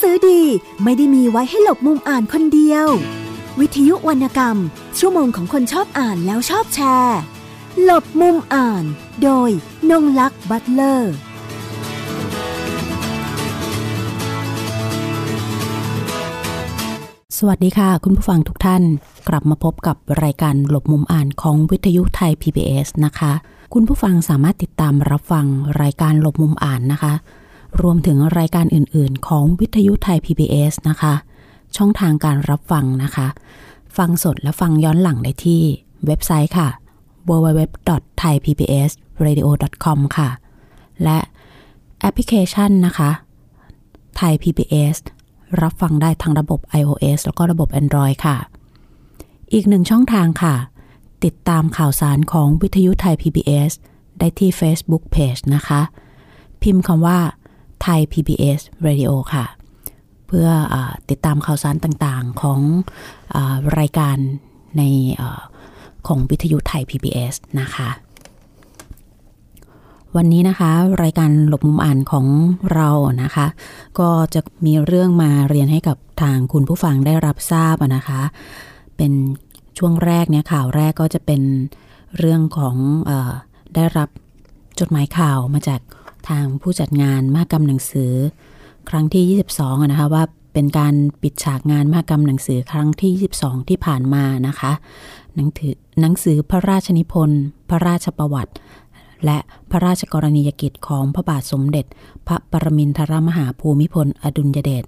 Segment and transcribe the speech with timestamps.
[0.00, 0.42] สือดี
[0.82, 2.88] ไม่ได้มีไว้ให้หลบมุมอ่านคนเดียว
[3.60, 4.56] วิทยุวรรณกรรม
[4.98, 7.18] ชั่วโมงของคนชอบอ่านแล้วชอบแชร์
[7.82, 8.84] หลบมุมอ่าน
[9.22, 9.50] โดย
[9.90, 11.14] นงลักษ์บัตเลอร์
[17.38, 18.82] สวัสดีค่ะ คุณผู้ฟังทุกท่าน
[19.28, 23.32] กลับมาพบกับรายการหลบมุมอ่านของวิทยุไทย PBS นะคะ
[23.74, 25.46] คุณผู้ฟังสามารถติดตามรับฟัง
[25.82, 27.14] รายการหลบมุมอ่านนะคะ
[27.82, 31.14] รวมถึงรายการอื่น ๆ ของวิทยุไทย PBS นะคะ
[31.76, 33.26] ช่องทางการรับฟังนะคะ
[33.96, 35.62] ฟังสดและฟังย้อนหลังได้ที่
[36.06, 36.68] เว็บไซต์ค่ะ
[37.28, 40.28] www.thaipbsradio.com ค่ะ
[41.02, 41.18] และ
[42.00, 43.10] แอปพลิเคชันนะคะ
[44.16, 44.96] ไทย PBS
[45.62, 48.36] รับฟังได้ทั้งระบบ iOS แล้วก็ระบบ Android ค่ะ
[49.52, 50.54] อีกหนึ่งช่องทางค่ะ
[51.24, 53.72] ติดตามข่าวสารของวิทยุไทย PBS
[54.18, 55.80] ได้ที่ Facebook Page นะคะ
[56.62, 57.18] พิมพ์คำว่า
[57.82, 59.46] ไทย PBS Radio ค่ะ
[60.26, 60.76] เพื่ออ
[61.10, 62.60] ติดตามข่าวสารต่างๆของ
[63.36, 63.38] อ
[63.78, 64.16] รายการ
[64.78, 64.82] ใน
[65.20, 65.22] อ
[66.06, 67.88] ของวิทยุไทย PBS นะคะ
[70.16, 70.70] วันนี้นะคะ
[71.02, 72.26] รายการหลบมุมอ่านของ
[72.74, 72.90] เรา
[73.22, 73.46] นะคะ
[73.98, 78.22] ก็จะมีเรื่องมาเรียนให้กับทางคุณผู้ฟังได้รับทราบนะคะ
[78.96, 79.12] เป็น
[79.78, 81.42] ช่วงแรกเนี่ยข่าวแรกก็จะเป็น
[82.18, 82.76] เรื่องของ
[83.08, 83.12] อ
[83.74, 84.08] ได้รับ
[84.78, 85.80] จดหมายข่าวมาจาก
[86.28, 88.12] ทางผู้จัดงานมหกรรมหนังสือ
[88.90, 90.24] ครั้งที่ 22นะคะว่า
[90.54, 94.72] เป็นการปิดฉากงานมหกรรมหนังสือครั้งที่ 22 ที่ผ่านมานะคะ
[95.34, 98.52] หนังถือหนังสือพระราชนิพนธ์พระราชประวัติ
[99.24, 99.38] และ
[99.70, 101.86] พระราชกรณียกิจของพระบาทสมเด็จ
[102.28, 104.84] พระปรมินทรมหาภูมิพล อดุลยเดช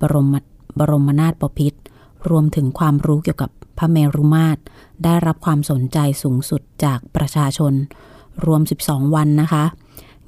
[0.00, 0.34] บรม
[0.78, 1.80] บรมนาถบพิตร
[2.30, 4.60] รวมถึงความรู้เกี่ยวกับพระเมรุมาตร
[5.04, 7.72] ได้รับความสนใจสูงสุดจากประชาชน
[8.46, 9.64] รวม 12 วันนะคะ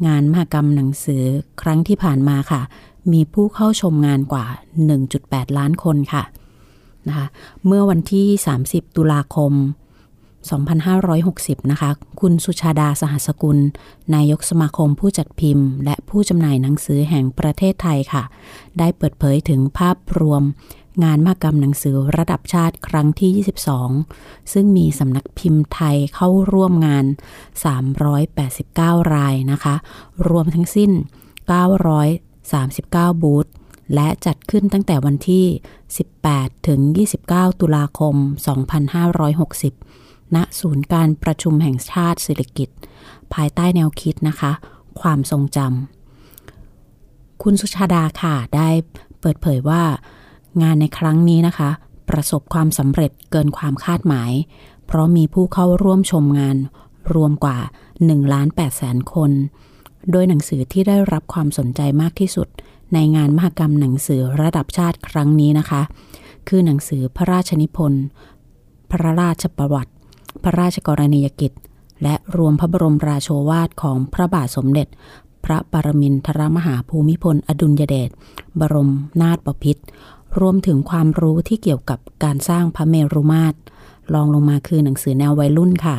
[0.07, 1.25] งานมหกรรมหนังสือ
[1.63, 2.63] ครั้งที่ผ่านมาค่ะ
[3.13, 4.47] มีผู้เข้าชมงานกว่า
[5.03, 6.25] 1.8 ล้านคนค่ะ
[7.09, 7.27] นะคะ
[7.67, 8.27] เมื่อวันที่
[8.63, 9.53] 30 ตุลาคม
[10.83, 11.91] 2560 นะคะ
[12.21, 13.59] คุณสุชาดาสหัสกุล
[14.15, 18.23] นายกสมาคมผู้จัดพิมพ์ และผู้จำหน่ายหนังสือแห่งประเทศไทยค่ะ
[18.79, 20.43] ได้เปิดเผยถึงภาพรวม
[21.03, 23.45] งานมหกรรมหนังสือระดับชาติครั้งที่
[24.05, 27.07] 22 ซึ่งมีสำนักพิมพ์ไทยเข้าร่วมงาน
[27.89, 29.75] 389 รายนะคะ
[30.29, 30.91] รวมทั้งสิ้น
[32.47, 33.47] 939 บูธ
[33.95, 35.47] และจัดขึ้นตั้งแต่วันที่
[36.07, 36.81] 18 ถึง
[37.21, 38.15] 29 ตุลาคม
[39.41, 42.71] 2560 ณ ศูนย์การประชุมแห่งชาติศิริกิต
[43.35, 44.53] ภายใต้แนวคิดนะคะ
[45.01, 48.69] ความทรงจำคุณสุชาดาค่ะ ได้
[49.21, 49.83] เปิดเผยว่า
[50.63, 51.71] งานในครั้งนี้นะคะ
[52.09, 54.33] ประสบความสำเร็จเกินความคาดหมาย
[54.87, 56.57] เพราะมีผู้เข้าร่วมชมงาน
[57.15, 57.59] รวมกว่า
[57.97, 59.31] 1ล้าน8แสนคน
[60.11, 62.49] โดยหนังสือที่ได้รับความสนใจมากที่สุด
[62.95, 65.83] ในงานมหกรรมหนังสือระดับชาติครั้งนี้นะคะ
[66.49, 68.05] คือหนังสือพระราชนิพนธ์
[68.91, 69.93] พระราชประวัติ
[70.43, 71.53] พระราชกรณียกิจ
[72.03, 74.89] และรวมพระบรมราโชวาทของพระบาทสมเด็จ
[75.45, 78.11] พระปรมินทรมหาภูมิพล อดุลยเดช
[78.61, 78.91] บรม
[79.21, 79.83] นาถบพิตร
[80.41, 83.57] รวมถึงความรู้ที่เกี่ยวกับการสร้างพระเมรุมาตร
[84.15, 85.99] ลองลงมาคือหนังสือแนววัยรุ่นค่ะ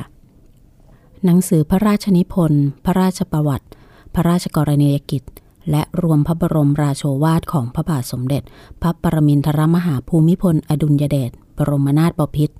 [1.25, 3.67] หนังสือพระราชนิพนธ์ พระราชประวัติ
[4.13, 5.23] พระราชกรณียกิจ
[5.71, 8.43] และรวมพระบรมราโชวาทของพระบาทสมเด็จ
[8.81, 12.55] พระปรมินทรมหาภูมิพล อดุลยเดช บรมนาถบพิตร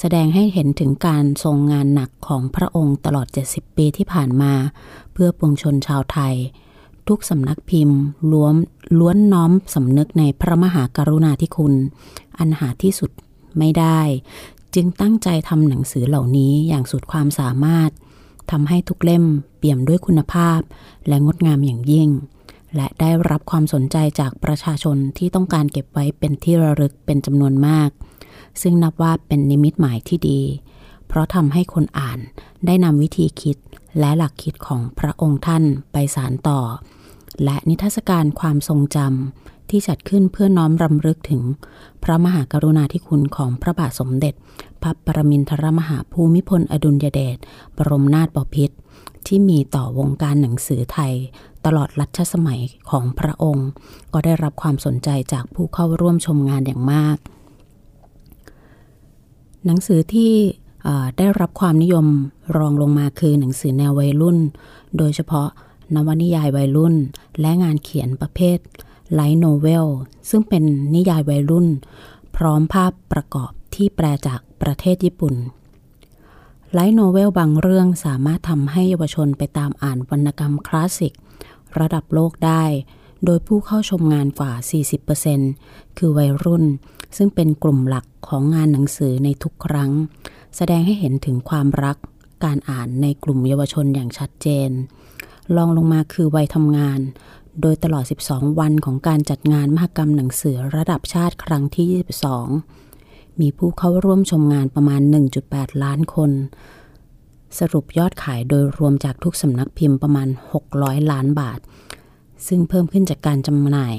[0.00, 4.52] แสดงให้เห็นถึงการทรงงานหนักของพระองค์ตลอด 70 ปีที่ผ่านมา
[5.12, 6.34] เพื่อปวงชนชาวไทย
[7.08, 7.98] ทุกสำนักพิมพ์
[8.30, 8.54] ล้วน
[8.98, 11.74] ล้วนน้อมสำนึกในพระมหากรุณาธิคุณ
[12.38, 13.10] อันหาที่สุด
[13.58, 14.00] ไม่ได้
[14.74, 17.90] จึงตั้งใจทำหนังสือเหล่านี้อย่างสุดความสามารถ
[18.50, 19.24] ทำให้ทุกเล่ม
[19.58, 20.60] เปี่ยมด้วยคุณภาพ
[21.08, 22.08] และงดงามอย่างยิ่ง
[22.74, 27.90] และได้รับความสนใจจากประชาชนที่ต้องการเก็บไว้เป็นที่ระลึกเป็นจำนวนมาก
[28.62, 30.40] ซึ่งนับว่าเป็นนิมิตหมายที่ดี
[31.06, 32.18] เพราะทำให้คนอ่าน
[32.66, 33.56] ได้นำวิธีคิด
[34.00, 36.60] และหลักคิดของพระองค์ท่านไปสารต่อ
[37.44, 41.42] และนิทรรศการความทรงจำที่จัดขึ้นเพื่อน้อมรำลึกถึง
[42.02, 44.34] พระมหากรุณาธิคุณของพระบาทสมเด็จ
[44.82, 47.38] พระปรมินทรมหาภูมิพลอดุลยเดช
[47.76, 48.76] บรมนาถบพิตร
[49.26, 51.12] ที่มีต่อวงการหนังสือไทย
[51.64, 52.60] ตลอดรัชสมัย
[52.90, 53.68] ของพระองค์
[54.12, 57.16] ก็ได้รับความสนใจจากผู้เข้าร่วมชมงานอย่างมาก
[59.66, 60.32] หนังสือที่
[61.18, 62.06] ได้รับความนิยม
[62.56, 64.38] รองลงมาคือหนังสือแนววัยรุ่น
[64.98, 65.48] โดยเฉพาะ
[65.94, 66.94] นวนิยายวัยรุ่น
[67.40, 68.58] และงานเขียนประเภท
[69.12, 69.86] light novel
[70.30, 71.66] ซึ่งเป็นนิยายวัยรุ่น
[72.36, 75.34] พร้อมภาพประกอบที่แปลจากประเทศญี่ปุ่น
[76.72, 81.14] light novel บางเรื่องสามารถทำให้เยาวชนไปตามอ่านวรรณกรรมคลาสสิก
[81.78, 82.64] ระดับโลกได้
[83.24, 84.52] โดยผู้เข้าชมงานกว่า
[85.24, 86.64] 40%คือวัยรุ่น
[87.16, 89.90] ซึ่งเป็นกลุ่มหลักของงานหนังสือในทุกครั้ง
[90.56, 91.96] แสดงให้เห็นถึงความรัก
[92.44, 94.70] การอ่านในกลุ่มเยาวชนอย่างชัดเจน
[95.56, 97.00] ลองลงมาคือวัยทำงาน
[97.60, 102.04] โดยตลอด 12 วันของการจัดงานมหกรรมหนังสือระดับชาติครั้งที่
[102.72, 105.00] 22 มีผู้เข้าร่วมชมงานประมาณ
[105.42, 106.30] 1.8 ล้านคน
[107.58, 110.28] สรุปยอดขายโดยรวมจากทุกสำนักพิมพ์ประมาณ
[110.68, 111.58] 600 ล้านบาท
[112.46, 113.96] ซึ่งเพิ่มขึ้นจากการจำหน่าย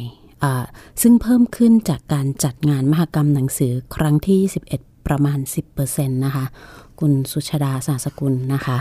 [1.02, 4.38] ซึ่งเพิ่มขึ้นจากการจัดงานมหกรรมหนังสือครั้งที่
[4.74, 5.40] 21ประมาณ
[5.78, 6.46] 10%นะคะ
[7.00, 8.78] คุณสุชาดาสาสกุลนะคะ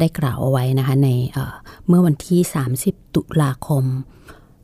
[0.00, 1.08] ได้กล่าวเอาไว้นะคะใน
[1.88, 2.40] เมื่อวันที่
[2.78, 3.84] 30 ตุลาคม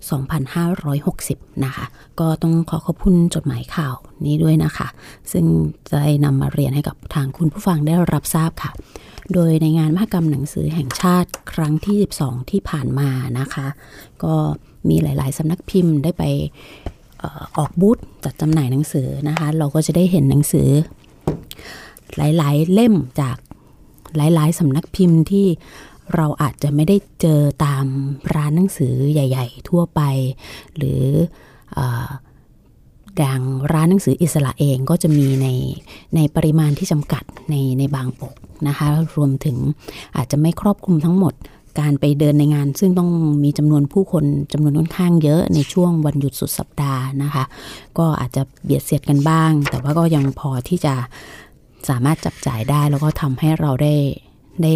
[0.03, 1.87] 2560 นะคะ
[2.21, 3.94] ก็ต้องขอขอบคุณจดหมายข่าว
[4.27, 4.88] นี้ด้วยนะคะ
[5.33, 5.44] ซึ่ง
[5.91, 8.73] จะนำมาเรียนให้กับทางคุณผู้ฟังได้รับทราบค่ะ
[9.33, 13.67] โดยในงานมหกรรมหนังสือแห่งชาติครั้งที่ 12 ที่ผ่านมานะคะ
[14.25, 14.35] ก็
[14.88, 16.23] มีหลาย ๆสำนักพิมพ์ได้ไป
[17.56, 20.69] ออกบูธจัดจำหน่ายหนังสือนะคะ เราก็จะได้เห็นหนังสือ
[22.17, 23.37] หลาย ๆ เล่มจาก
[24.16, 25.46] หลาย ๆสำนักพิมพ์ที่
[26.16, 27.86] เราอาจจะไม่ได้เจอตาม
[28.34, 30.00] ร้านหนังสือใหญ่ ๆ ทั่วไป
[30.76, 31.02] หรือ
[33.22, 33.42] ดัง
[33.72, 35.48] ร้านหนังสืออิสระเองก็จะมีใน
[36.14, 38.34] ในปริมาณที่จำกัดในในบางปก
[38.68, 38.86] นะคะ
[39.16, 39.56] รวมถึง
[40.16, 41.34] อาจจะไม่ครอบคลุมทั้งหมด
[41.80, 43.10] การไปเดินในงาน ซึ่งต้อง
[43.44, 47.44] มีจำนวนผู้คนจำนวนค่อนข้างเยอะในช่วงวันหยุดสุดสัปดาห์นะคะ
[47.98, 50.94] ก็อาจจะเบียดเสียดกันบ้าง แต่ว่าก็ยังพอที่จะ
[51.88, 53.94] สามารถจับจ่ายได้แล้วก็ทำให้เราได้
[54.62, 54.75] ได้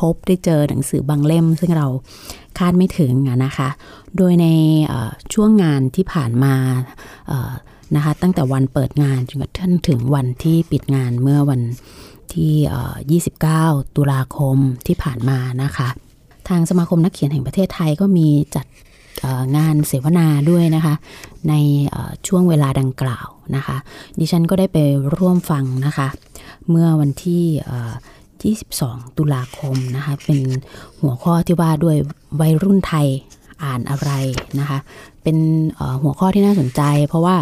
[0.00, 1.86] พบได้เจอหนังสือบางเล่ม ซึ่งเรา
[2.58, 3.12] คาดไม่ถึง
[3.44, 3.68] นะคะ
[4.16, 4.46] โดยใน
[5.32, 6.54] ช่วงงานที่ผ่านมา
[7.94, 11.60] นะคะตั้งแต่วันเปิดงานจนกระทั่งถึงวันที่ปิดงานเมื่อวัน
[12.34, 13.20] ที่
[13.50, 14.56] 29 ตุลาคม
[14.86, 15.88] ที่ผ่านมานะคะ
[16.48, 18.66] ทางสมาคมนักเขียนแห่งประเทศไทยก็มีจัด
[19.56, 20.94] งานเสวนาด้วยนะคะ
[21.48, 21.54] ใน
[22.26, 23.76] ช่วงเวลาดังกล่าวนะคะ
[24.18, 24.78] ดิฉันก็ได้ไป
[25.16, 26.08] ร่วมฟังนะคะ
[26.70, 30.40] เมื่อวันที่22 ตุลาคมนะคะ เป็น
[31.00, 31.96] หัวข้อที่ว่าด้วย
[32.40, 33.06] วัยรุ่นไทย
[33.62, 34.10] อ่านอะไร
[34.58, 34.78] นะคะ
[35.22, 35.36] เป็น
[36.02, 37.36] หัวข้อที่น่าสนใจ เพราะว่า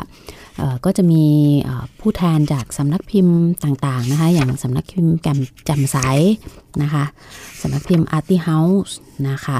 [0.84, 1.24] ก็จะมี
[2.00, 6.18] ผู้แทนจากสำนักพิมพ์ต่างๆนะคะ อย่างสำนักพิมพ์แกมจำสาย
[6.82, 7.04] นะคะ
[7.60, 8.92] สำนักพิมพ์ Arty House
[9.28, 9.58] นะคะ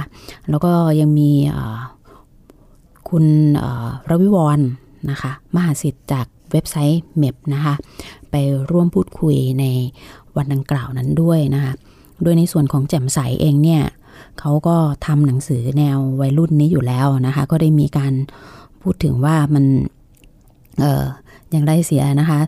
[0.51, 1.31] แล้วก็ยังมี
[3.09, 3.25] คุณ
[4.11, 4.61] ระวิวรน
[5.11, 7.75] นะคะ มหาสิทธิ์จาก เว็บไซต์เมบนะคะ
[8.31, 8.35] ไป
[8.71, 9.65] ร่วมพูดคุยใน
[10.37, 11.73] วันดังกล่าวนั้นด้วยนะคะ
[12.23, 13.83] โดยในส่วนของแจ่มใสเองเนี่ย
[14.41, 14.77] เขาก็
[15.07, 18.13] ทำหนังสือแนววัยรุ่นนี้อยู่แล้วนะคะ ก็ได้มีการ
[18.83, 19.65] พูดถึงว่ามัน
[20.81, 21.05] เออ
[21.51, 22.41] อย่างไรเสียนะคะ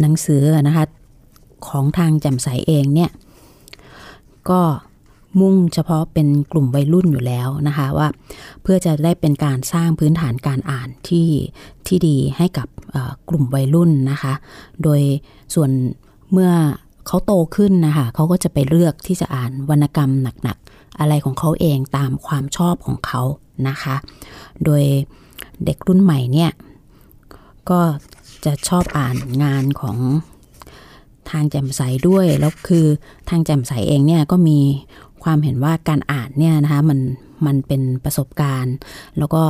[0.00, 0.84] หนังสือนะคะ
[1.68, 3.10] ของทางแจ่มใสเองเนี่ย
[4.50, 4.60] ก็
[5.40, 8.08] มุ่งเฉพาะเป็นกลุ่มวัยรุ่นอยู่แล้วนะคะว่า
[8.62, 11.28] เพื่อจะได้เป็นการสร้างพื้นฐานการอ่านที่
[11.86, 12.68] ที่ดีให้กับ
[13.28, 14.34] กลุ่มวัยรุ่นนะคะ
[14.82, 15.00] โดย
[15.54, 15.70] ส่วน
[16.32, 16.50] เมื่อ
[17.06, 20.10] เขาโตขึ้นนะคะเขาก็จะไปเลือกที่จะอ่านวรรณกรรม
[20.42, 23.22] หนักๆ อะไรของเขาเองตามความชอบของเขา
[23.68, 23.96] นะคะ
[24.64, 24.82] โดย
[25.64, 26.50] เด็กรุ่นใหม่เนี่ย
[27.70, 27.80] ก็
[28.44, 29.98] จะชอบอ่านงานของ
[31.30, 32.86] ทางแจ่มใสด้วย แล้วคือ
[33.28, 34.58] ทางแจ่มใสเองเนี่ยก็มี
[35.24, 36.98] ความเห็นว่าการอ่านเนี่ยนะคะมัน
[37.46, 38.74] มันเป็นประสบการณ์
[39.18, 39.42] แล้วก็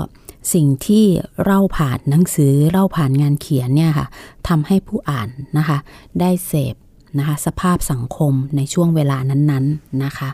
[0.53, 1.05] สิ่งที่
[1.43, 4.07] เล่าผ่านหนังสือเล่าผ่านงานเขียนเนี่ยค่ะ
[4.49, 5.79] ทำให้ผู้อ่านนะคะ
[6.21, 6.75] ได้เสพ
[7.19, 10.29] นะคะสภาพสังคมในช่วงเวลานั้นๆนะคะ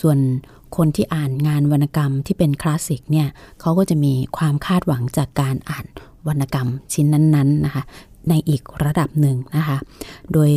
[0.00, 0.18] ส่วน
[0.76, 3.28] คนที่อ่านงานวรรณกรรมที่เป็นคลาสสิกเนี่ย
[3.60, 5.86] เขาก็จะมีความคาดหวังจากการอ่าน
[6.28, 7.82] วรรณกรรมชิ้นนั้นๆนะคะ
[8.28, 9.76] ในอีกระดับหนึ่งนะคะ
[10.32, 10.50] โดย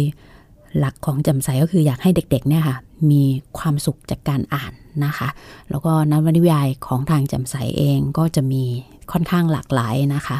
[0.78, 2.78] หลักของจำใสก็คืออยากให้เด็กๆเนี่ยค่ะ
[3.12, 3.24] มี
[3.58, 4.74] ความสุขจากการอ่าน
[5.06, 5.30] นะคะ
[5.70, 8.64] แล้วก็นวนิยายของทางจำใสเองก็จะมี
[9.12, 10.38] ค่อนข้างหลากหลายนะคะ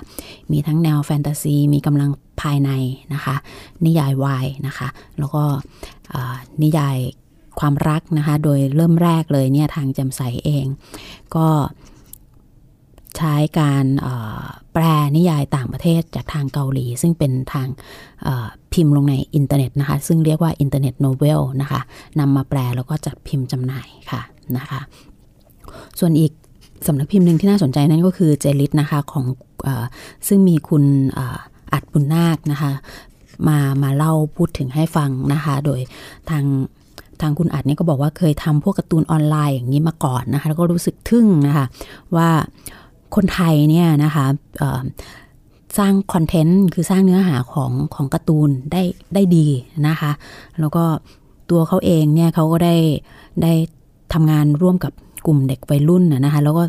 [0.52, 2.10] มีทั้งแนวแฟนตาซี มีกำลัง
[2.42, 2.72] ภายใน
[3.14, 3.36] นะคะ
[3.86, 4.88] นิยายวายนะคะ
[5.20, 5.44] แล้วก็
[6.64, 6.98] นิยาย
[7.60, 10.66] ความรักนะคะ โดยเริ่มแรกเลยเนี่ยทางจำใสเอง
[11.36, 11.48] ก็
[13.18, 13.86] ใช้การ
[14.74, 14.84] แปล
[15.16, 17.68] นิยายต่างประเทศจากทางเกาหลี ซึ่งเป็นทาง
[18.74, 21.82] พิมพ์ลงในอินเทอร์เน็ตนะคะ ซึ่งเรียกว่า internet novel นะคะ
[22.20, 24.22] นำมาแปลแล้วก็จัดพิมพ์จำหน่ายค่ะ
[24.58, 24.80] นะคะ
[26.00, 26.32] ส่วนอีก
[26.88, 29.26] สำนักพิมพ์หนึ่งที่น่าสนใจนั่นก็คือ J-Lit นะคะของ
[29.68, 29.70] อ
[30.28, 30.84] ซึ่งมีคุณ
[31.74, 32.72] อัดบุญนาคนะคะ
[33.48, 35.80] มามาเล่าพูดถึงให้ฟังนะคะ โดย
[36.30, 36.44] ทาง
[37.22, 41.66] ทางคุณอัดเนี่ยก็บอกว่าเคยทำพวกการ์ตูนออนไลน์อย่างนี้มาก่อนนะคะแล้วก็รู้สึกทึ่งนะคะ
[42.16, 42.30] ว่า
[43.16, 44.26] คนไทยเนี่ยนะคะ
[45.78, 49.48] สร้างคอนเทนต์คือสร้างเนื้อหาของของการ์ตูนได้ได้ดี
[49.88, 50.12] นะคะ
[50.60, 50.84] แล้วก็
[51.50, 52.76] ตัวเขาเองเนี่ยเขาก็ได้
[53.44, 53.54] ได้
[54.14, 54.92] ทำงานร่วมกับ
[55.26, 56.64] กลุ่มเด็กวัยรุ่นนะคะแล้วก็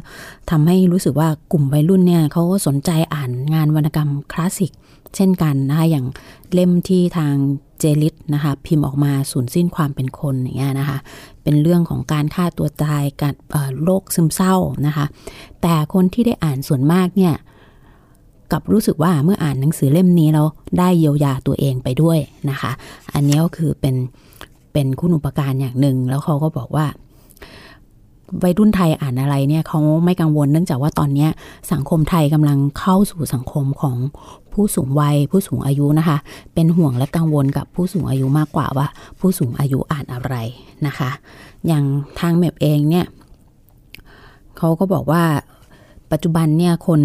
[0.51, 4.73] ทำให้รู้สึกว่ากลุ่มวัยรุ่นเนี่ยเขาก็สนใจอ่านงานวรรณกรรมคลาสสิก
[5.17, 6.07] เช่นกันนะคะอย่าง
[6.53, 7.35] เล่มที่ทาง
[7.79, 10.99] เจลิตนะคะพิมพ์ออกมาสูญสิ้นความเป็นคนอย่างเงี้ยนะคะ
[11.43, 13.35] เป็นเรื่องของการฆ่าตัวตายการ
[13.83, 14.55] โรคซึมเศร้า
[14.87, 15.07] นะคะ
[15.63, 17.35] แต่คนที่ได้อ่านส่วนมากเนี่ย
[18.53, 20.47] กับรู้สึกว่าเมื่ออ่านหนังสือเล่มนี้แล้ว
[20.79, 22.19] ได้เยียวยาตัวเองไปด้วย
[22.51, 22.71] นะคะ
[23.15, 23.95] อันนี้ก็คือเป็น
[24.73, 26.87] เป็นคุณอุปการอย่างหนึ่งแล้วเขาก็บอกว่า
[28.43, 31.27] วัยรุ่นไทยอ่านอะไรเนี่ยเขาไม่กังวลเนื่องจากว่าตอนนี้
[31.73, 33.97] สังคมไทยกำลังเข้าสู่สังคมของ
[34.53, 36.19] ผู้สูงวัยผู้สูงอายุนะคะ
[36.55, 38.87] เป็นห่วงและกังวลกับผู้สูงอายุมากกว่าว่า
[39.19, 40.35] ผู้สูงอายุอ่านอะไร
[40.87, 41.11] นะคะ
[41.67, 41.85] อย่าง
[42.21, 43.07] ทางเมบเองเนี่ย
[44.59, 45.23] เขาก็บอกว่า
[46.13, 47.01] ปัจจุบันเนี่ยคน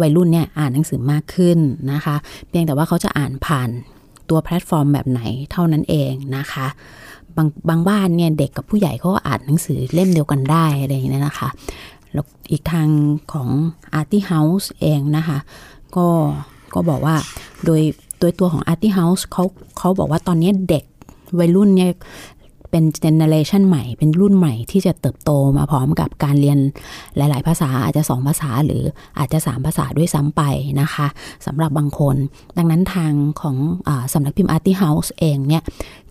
[0.00, 1.58] วัยรุ่นเนี่ยอ่านหนังสือมากขึ้น
[1.92, 2.16] นะคะ
[2.48, 3.68] เพียงแต่ว่าเขาจะอ่านผ่าน
[4.28, 5.20] ตัวแพลตฟอร์มแบบไหน
[5.52, 6.66] เท่านั้นเองนะคะ
[7.36, 11.48] บางบางบ้านเนี่ยเด็กกับผู้ใหญ่เขาก็อ่านหนังสือเล่มเดียวกันได้อะไรอย่างนี้นะคะ
[12.12, 12.88] แล้วอีกทาง
[13.32, 13.48] ของ
[13.98, 15.38] Artie House เองนะคะ
[15.96, 16.06] ก็
[16.74, 17.16] ก็บอกว่า
[17.64, 17.80] โดย
[18.20, 19.44] โดยตัวของ Artie House เขา
[19.78, 20.84] เขาบอกว่าตอนนี้เด็ก
[21.38, 21.90] วัยรุ่นเนี่ย
[22.72, 26.58] เป็นเจเนเรชันใหม่ เป็นรุ่นใหม่ที่จะเติบโตมาพร้อมกับการเรียน
[27.16, 28.82] หลาย ๆ ภาษาอาจจะสองภาษาหรือ
[29.18, 30.42] อาจจะสามภาษาด้วยซ้ำไป
[30.80, 31.06] นะคะ
[31.46, 32.16] สำหรับบางคน
[32.58, 33.56] ดังนั้นทางของ
[33.88, 35.62] อสำนักพิมพ์ Artie House เองเนี่ย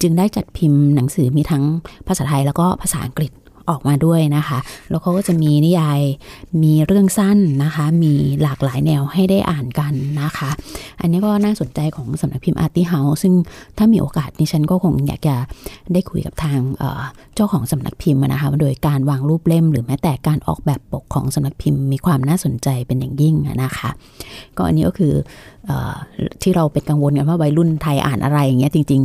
[0.02, 1.64] จึงได้จัดพิมพ์หนังสือมีทั้ง
[2.08, 3.32] ภาษาไทยแล้วก็ภาษาอังกฤษ
[3.70, 6.00] ออกมาด้วยนะคะ แล้วเขาก็จะมีนิยาย
[6.64, 10.50] มีเรื่องสั้นนะคะ มีหลากหลายแนวให้ได้อ่านกันนะคะ
[11.00, 13.34] อันนี้ก็น่าสนใจของสำนักพิมพ์ Artie House ซึ่ง
[13.78, 15.36] ถ้ามีโอกาสนี่ฉันก็คงอยากจะ
[15.94, 16.60] ได้คุยกับทาง
[17.36, 23.90] เจ้าของสำนักพิมพ์นะคะ โดยการวางรูปเล่ม หรือแม้แต่การออกแบบปกของสำนักพิมพ์มีความน่าสนใจเป็นอย่างยิ่งนะคะ
[24.58, 25.14] ก็อันนี้ก็คือ
[25.70, 25.72] อ
[26.42, 29.04] ที่เราเป็นกังวลกันว่าวัยรุ่นไทยอ่านอะไรอย่างเงี้ยจริง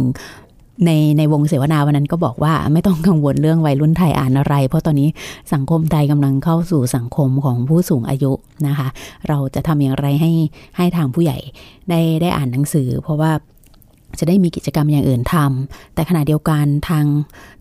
[0.85, 5.09] ในในวงเสวนาวันนั้นก็บอกว่าไม่ต้องกังวลเรื่องวัยรุ่นไทยอ่านอะไร เพราะตอนนี้
[5.53, 8.33] สังคมไทยกำลังเข้าสู่สังคมของผู้สูงอายุ
[8.67, 8.89] นะคะ
[9.29, 10.33] เราจะทำอย่างไรให้
[10.77, 11.39] ให้ทางผู้ใหญ่
[11.91, 13.31] ได้ได้อ่านหนังสือ เพราะว่า
[14.21, 17.07] จะได้มีกิจกรรมอย่างอื่นทำแต่ขณะเดียวกันทาง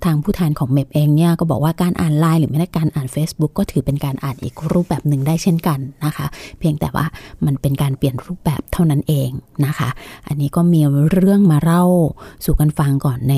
[0.05, 6.25] ทางผู้แทนของเมบเองเนี่ยก็บอกว่าการอ่านไลน์หรือแม้แต่การอ่าน Facebook ก็ถือเป็นการอ่านอีกรูปแบบหนึ่งได้เช่นกันนะคะ
[6.59, 7.05] เพียงแต่ว่า
[7.45, 9.29] มันเป็นการเปลี่ยนรูปแบบเท่านั้นเอง
[9.65, 9.89] นะคะ
[10.27, 10.81] อันนี้ก็มี
[11.12, 11.83] เรื่องมาเล่า
[12.45, 13.35] สู่กันฟังก่อนใน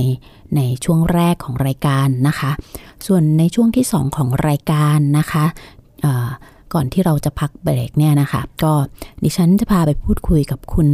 [0.56, 2.52] ในช่วงแรกของรายการนะคะ
[3.08, 5.46] ส่วนในช่วงที่ 2 ของรายการนะคะ
[6.74, 8.74] ก่อนที่เราจะพักเบรกเนี่ยนะคะ ก็
[9.24, 10.88] ดิฉันจะพาไปพูดคุยกับคุณ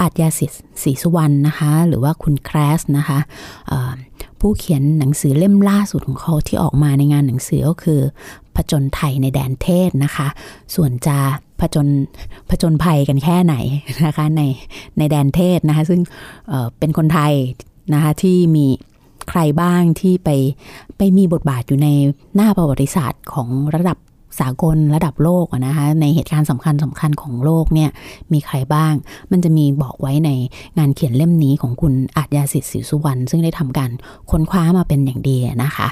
[0.00, 3.18] อาจยาสิทธิ์ศรีสุวรรณนะคะ หรือว่าคุณแครสนะคะ
[4.40, 8.00] ผู้เขียนหนังสือเล่มล่าสุดของเขาที่ออกมาในงานหนังสือก็คือ
[8.56, 10.26] ผจญไทยในแดนเทศนะคะ
[10.74, 11.18] ส่วนจะ
[11.60, 11.88] ผจญ
[12.50, 13.54] ผจญภัยกันแค่ไหน
[14.06, 14.42] นะคะใน
[14.98, 16.00] ในแดนเทศนะคะ ซึ่ง
[16.48, 17.32] เเป็นคนไทย
[17.94, 18.66] นะคะที่มี
[19.28, 20.30] ใครบ้างที่ไป
[20.98, 21.88] ไปมีบทบาทอยู่ใน
[22.34, 23.98] หน้าประวัติศาสตร์ของระดับ
[24.40, 27.90] สากลระดับโลกนะคะในเหตุการณ์สำคัญสำคัญของโลกเนี่ย
[28.32, 28.94] มีใครบ้าง
[29.30, 30.30] มันจะมีบอกไว้ใน
[30.78, 33.90] งานเขียนเล่มนี้ของคุณอาจยาสิทธิ์ศรีสุวรรณซึ่งได้ทำการ
[34.30, 35.86] ค้นคว้ามาเป็นอย่างดีนะคะ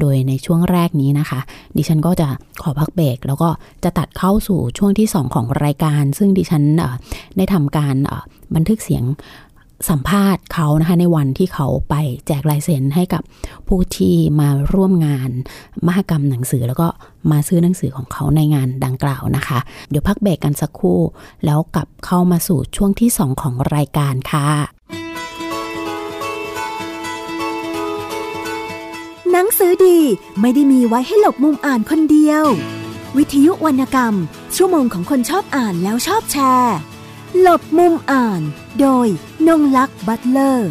[0.00, 1.40] โดยในช่วงแรกนี้นะคะ
[1.76, 2.28] ดิฉันก็จะ
[2.62, 3.48] ขอพักเบรกแล้วก็
[3.84, 6.62] จะตัดเข้าสู่ช่วงที่ 2 ของรายการ ซึ่งดิฉัน
[7.36, 7.94] ได้ทำการ
[8.54, 9.04] บันทึกเสียง
[9.90, 11.94] สัมภาษณ์เขานะคะในวันที่เขาไป
[12.26, 13.22] แจกลายเซ็นให้กับ
[13.68, 15.30] ผู้ ที่มาร่วมงาน
[15.86, 16.88] มหกรรมหนังสือ แล้วก็
[17.30, 19.58] มาซื้อหนังสือของเขาในงานดังกล่าวนะคะ
[19.90, 21.00] เดี๋ยวพักเบรกกันสักครู่
[21.44, 24.48] แล้วกลับเข้ามาสู่ช่วงที่ 2 ของรายการค่ะ
[29.30, 29.98] หนังสือดี
[30.40, 32.44] ไม่ได้มีไว้ให้หลบมุมอ่านคนเดียว
[33.16, 34.14] วิทยุวรรณกรรม
[34.56, 36.76] ชั่วโมงของคนชอบอ่านแล้วชอบแชร์
[37.40, 38.40] หลบมุมอ่าน
[38.80, 39.06] โดย
[39.48, 40.70] นงลักษ์บัตเลอร์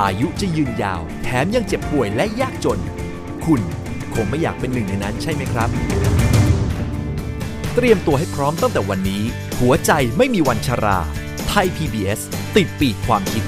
[0.00, 2.80] อายุจะยืนยาว แถมยังเจ็บป่วยและยากจน
[3.44, 3.60] คุณ
[4.14, 5.68] คงไม่อยากเป็นหนึ่งในนั้นใช่ไหมครับ
[7.74, 9.22] เตรียมตัวให้พร้อมตั้งแต่วันนี้
[9.60, 10.98] หัวใจไม่มีวันชรา
[11.48, 12.20] ไทย PBS
[12.56, 13.44] ติดปีกความคิด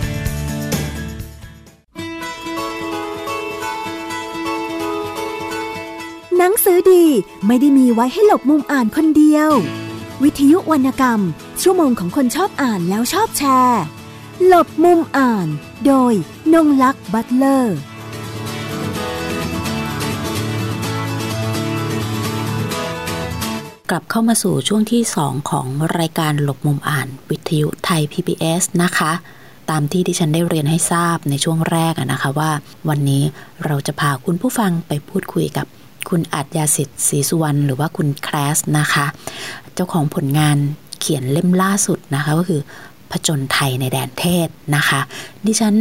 [6.77, 7.05] อดี
[7.47, 9.51] ไม่ได้มีไว้ให้หลบมุมอ่านคนเดียว
[10.23, 11.21] วิทยุวรรณกรรม
[11.63, 13.83] ชั่วโมงของคนชอบอ่านแล้วชอบแชร์
[14.47, 15.47] หลบมุมอ่าน
[15.87, 16.13] โดย
[16.53, 17.77] นงลักษ์บัตเลอร์
[23.91, 25.67] กลับเข้ามาสู่ช่วงที่ 2 ของ
[25.99, 29.13] รายการหลบมุมอ่าน วิทยุไทย PBS นะคะ
[29.71, 32.51] ตามที่ที่ฉันได้เรียนให้ทราบในช่วงแรกนะคะว่า
[32.89, 33.23] วันนี้
[33.65, 35.67] เราจะพาคุณผู้ฟังไปพูดคุยกับ
[36.09, 39.07] คุณอัจยาสิทธิ์ศรีสุวรรณหรือว่าคุณแคลสนะคะ
[39.75, 40.57] เจ้าของผลงาน
[41.01, 42.61] เขียนเล่มล่าสุดนะคะก็คือ
[43.11, 45.01] ผจญไทยในแดนเทศนะคะ
[45.47, 45.75] ดิฉัน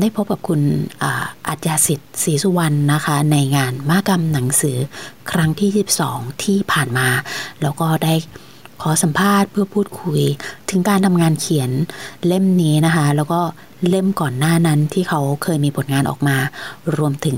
[0.00, 0.60] ได้พบกับคุณ
[1.02, 4.78] อาอัจยาสิทธิ์ศรีสุวรรณนะคะ ในงานมากรรมหนังสือ
[5.30, 7.08] ครั้งที่ 22 ที่ผ่านมา
[7.62, 8.14] แล้วก็ได้
[8.82, 10.20] ขอสัมภาษณ์เพื่อพูดคุย
[10.70, 11.70] ถึงการทำงานเขียน
[12.26, 13.40] เล่มนี้นะคะ แล้วก็
[13.88, 16.36] เล่มก่อนหน้านั้นที่เขาเคยมีผลงานออกมา
[16.96, 17.36] รวมถึง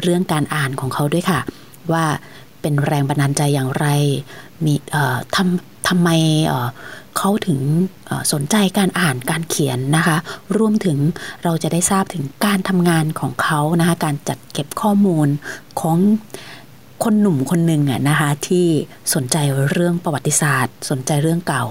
[0.00, 1.40] เรื่องการอ่านของเขาด้วยค่ะ
[1.92, 2.04] ว่า
[2.60, 3.86] เป็นแรงบันดาลใจอย่างไร
[4.64, 6.10] มีเอ่อทำทำไม
[7.16, 7.60] เขาถึง
[8.32, 10.16] สนใจการอ่านการเขียนนะคะ
[10.58, 10.98] รวมถึง
[11.44, 15.28] เราจะได้ทราบถึงการทำงานของเขานะคะการจัดเก็บข้อมูล
[15.80, 15.98] ของ
[17.04, 18.66] คนหนุ่มคนหนึ่งอะนะคะที่
[19.14, 19.36] สนใจ
[19.70, 21.64] เรื่องประวัติศาสตร์ สนใจเรื่องเก่า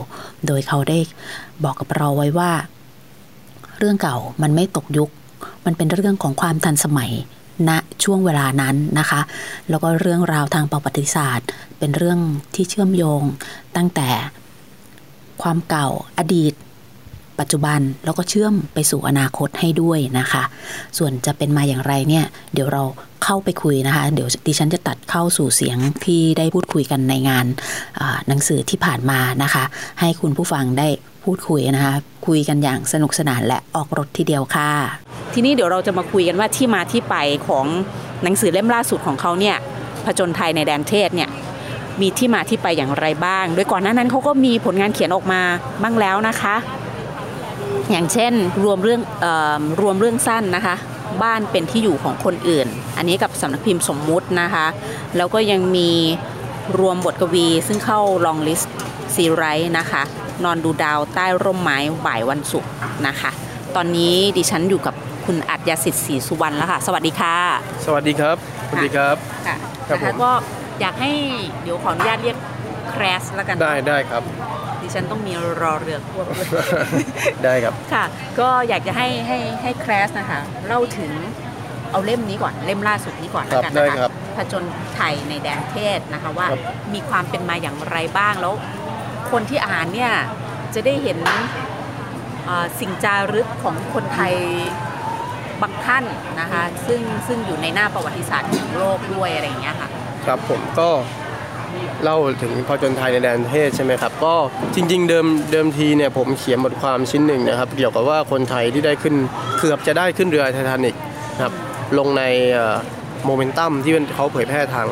[0.47, 0.99] โดยเขาได้
[1.63, 2.51] บอกกับเราไว้ว่า
[3.77, 5.09] เรื่องเก่ามันไม่ตกยุค
[5.65, 7.11] มันเป็นเรื่องของความทันสมัย
[7.69, 7.71] ณ
[8.03, 9.21] ช่วงเวลานั้นนะคะ
[9.69, 11.47] แล้วก็เรื่องราวทางประวัติศาสตร์
[11.79, 12.19] เป็นเรื่อง
[12.55, 13.21] ที่เชื่อมโยง
[13.75, 14.09] ตั้งแต่
[15.41, 15.87] ความเก่า
[16.17, 16.53] อดีต
[17.39, 20.43] ปัจจุบันแล้วก็เชื่อมไปสู่อนาคตให้ด้วยนะคะ
[20.97, 22.83] ส่วนจะเป็นมาอย่างไรเนี่ย เดี๋ยวเรา
[23.23, 27.45] เข้าไปคุยนะคะ เดี๋ยวดิฉันจะตัดเข้าสู่เสียงที่ได้พูดคุยกันในงาน
[28.27, 29.63] หนังสือที่ผ่านมานะคะ
[29.99, 30.87] ให้คุณผู้ฟังได้
[31.23, 31.93] พูดคุยนะคะ
[32.27, 35.02] คุยกันอย่างสนุกสนานและออกรถทีเดียวค่ะ
[35.33, 37.15] ทีนี้เดี๋ยวเราจะมาคุยกันว่าที่มาที่ไป
[37.47, 37.65] ของ
[38.23, 39.55] หนังสือเล่มล่าสุดของเขาเนี่ย
[40.05, 41.29] ผจญไทยในแดนเทศเนี่ย
[42.01, 45.41] มีที่มาที่ไปอย่างไรบ้าง โดยก่อนหน้านั้นเขาก็มีผลงานเขียนออกมา
[45.81, 46.55] บ้างแล้วนะคะ
[47.91, 49.25] อย่างเช่นรวมเรื่องอ
[49.59, 50.75] อรวมเรื่องสั้นนะคะ
[51.23, 52.67] บ้านเป็นที่อยู่ของคนอื่น
[52.97, 54.65] อันนี้กับสำนักพิมพ์สมมุตินะคะ
[55.17, 55.89] แล้วก็ยังมี
[56.79, 58.73] รวมบทกวีซึ่งเข้าลองลิสต์
[59.15, 60.01] ซีไรต์นะคะ
[60.43, 62.71] นอนดูดาวใต้ร่มไม้บ่ายวันศุกร์
[63.07, 63.31] นะคะ
[63.75, 67.35] ตอนนี้ดิฉันอยู่กับ คุณอัจยสิทธิ์ศรีสุวรรณแล้วค่ะ สวัสดีค่ะ
[67.85, 68.37] สวัสดีครับ
[68.69, 69.15] สวัสดีครับ
[69.47, 69.55] ค่ะ
[69.87, 70.31] ครับนะผคะมก็
[70.81, 71.11] อยากให้
[71.63, 72.37] เดี๋ยวขออนุญาตเรียก
[72.91, 74.23] แครสแล้วกันได้ได้ครับ
[74.81, 76.47] ดิฉันต้องมีรอเรือควบด้วย
[77.43, 78.03] ได้ครับค่ะ
[78.39, 81.11] ก็อยากจะให้ให้ให้แครสนะคะเล่าถึง
[81.91, 84.63] เอาเล่มนี้ก่อนเล่มล่าสุดนี้ก่อนครับแล้วกันได้นะคะครับผจญ
[84.95, 86.61] ไทยในแดนเทศนะคะว่าครับ
[86.93, 88.53] มีความเป็นมาอย่างไรบ้างแล้ว
[89.31, 90.11] คนที่อ่านเนี่ย
[90.73, 91.17] จะได้เห็น
[92.45, 94.33] เอ่อสิ่งจารึกของคนไทย
[95.63, 96.03] บางท่าน
[96.41, 99.89] นะคะซึ่งซึ่งอยู่ในหน้าประวัติศาสตร์ของโลกด้วยอะไรอย่างเงี้ยค่ะ
[100.25, 100.89] ครับผมก็
[102.03, 104.33] เล่าถึงพอจนไทยในแดนเทศใช่ไหมครับ ก็
[104.75, 109.15] จริง ๆ เดิมเดิมทีเนี่ยผมเขียนบทความชิ้นหนึ่งนะครับ เกี่ยวกับว่าคนไทยที่ได้ขึ้น
[109.59, 110.95] เกือบจะได้ขึ้นเรือไททานิก
[111.35, 111.53] นะครับ
[111.97, 112.23] ลงใน
[113.25, 114.87] โมเมนตัมที่เขาเผยแพร่ทาง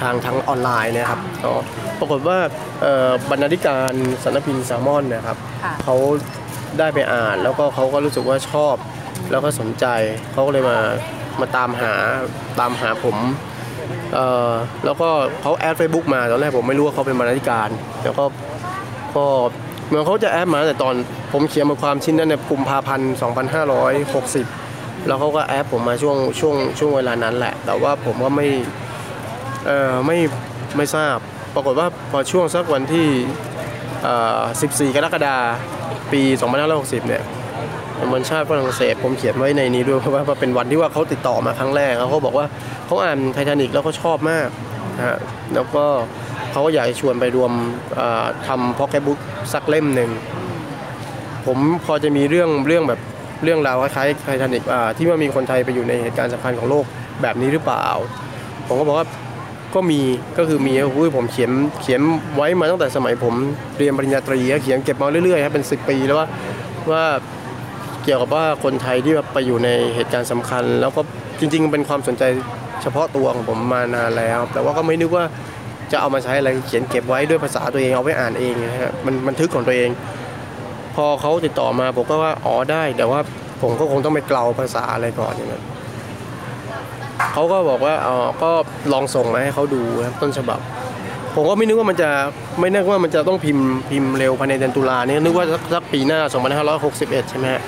[0.00, 1.52] ทางทางออนไลน์นะครับก็
[1.98, 2.38] ปรากฏว่า
[2.80, 5.96] เอ่อบรรณาธิการสำนักพิมพ์แซลมอนเนะครับค่ะเขา
[6.78, 8.74] ได้ไปอ่านแล้วก็เขาก็รู้สึกว่าชอบ
[9.30, 9.86] แล้วก็สนใจ
[10.32, 10.78] เขาก็เลยมา
[11.40, 11.92] มาตามหา
[12.60, 13.16] ตามหาผม
[14.14, 14.52] เอ่อ
[14.84, 15.08] แล้วก็
[15.42, 17.68] เขาแอดเฟซบุ๊กมาตอนแรกผมไม่รู้ว่าเขาเป็นบรรณาธิการ
[18.04, 18.24] แล้วก็
[19.16, 19.26] ก็
[19.86, 20.94] เหมือนเขาจะแอดมาตั้งแต่ตอน
[21.32, 23.12] ผมเขียนบทความชิ้นนั้นในกุมภาพันธ์
[24.30, 28.46] 2560 แล้วเขาก็แอดผมมาช่วงช่วงช่วงเวลานั้นแหละ แต่ว่าผมก็ไม่
[29.66, 30.18] เอ่อไม่
[30.76, 31.16] ไม่ทราบ
[31.54, 33.06] ปรากฏว่าพอช่วงสักวันที่
[34.02, 34.40] เอ่อ
[34.72, 35.42] 14 กรกฎาคม
[36.12, 36.22] ปี
[36.64, 37.22] 2560 เนี่ย
[38.10, 42.46] วันชาติฝรั่งเศสผมเขียนไว้ในนี้ด้วยเพราะว่าเป็นวันที่ว่าเขาติดต่อมาครั้งแรกแล้วเขาบอกว่า
[42.86, 44.48] เขาอ่านไททานิกแล้วเขาชอบมาก
[44.98, 45.18] นะฮะ
[45.54, 45.84] แล้วก็
[46.50, 47.52] เขาก็อยากจะชวนไปรวม
[48.46, 49.18] ทำพ็อกเก็ตบุ๊ก
[49.52, 50.10] สักเล่มหนึ่ง
[51.46, 53.00] ผมพอจะมีเรื่องเรื่องแบบ
[53.44, 54.62] เรื่องราวคล้ายๆไททานิก
[54.96, 56.84] ที่ว่ามีคนไทยไปอยู่ในเหตุการณ์สำคัญของโลก
[57.22, 57.86] แบบนี้หรือเปล่า
[58.66, 59.06] ผมก็บอกว่า
[59.74, 60.00] ก็มี
[60.38, 62.00] ก็คือมีอุ้ยผมเขียนเขียน
[62.36, 63.34] ไว้มาตั้งแต่สมัยผม
[63.78, 66.26] เรียนปริญญาตรีเขียนเก็บมาเรื่อยๆครับเป็น10ปีแล้วว่า
[66.90, 67.04] ว่า
[68.04, 71.00] เกี่ยวกับว่าคนไทยที่ไปอยู่ในเหตุการณ์สำคัญ แล้วก็
[71.40, 72.24] จริง ๆ เป็นความสนใจ
[72.82, 75.24] เฉพาะตัวของผมมานานแล้ว แต่ว่าก็ไม่นึกว่า
[75.92, 79.90] จะเอามาใช้อะไรเขียนเก็บไว้ด้วยภาษาตัวเองเอาไว้อ่านเองนะฮะมันบันทึกของตัวเอง
[80.96, 83.20] พอเขาติดต่อมาผมก็ว่าอ๋อได้แต่ว่า
[83.62, 85.62] ผมก็คงต้องไปเกลาภาษาอะไรก่อนอย่างนั้น
[87.32, 88.50] เขาก็บอกว่าอ๋อก็
[88.92, 90.60] ลองส่งมาให้เขาดูครับต้นฉบับ
[91.34, 92.10] ผมก็ไม่นึกว่ามันจะ
[92.60, 96.20] ไม่นึกว่ามันจะต้องพิมพ์พิมพ์เร็วภายในเดือนตุลาเนี่ยนึกว่าสักสักปีหน้า
[96.74, 97.62] 2561 ใช่ไหมฮะ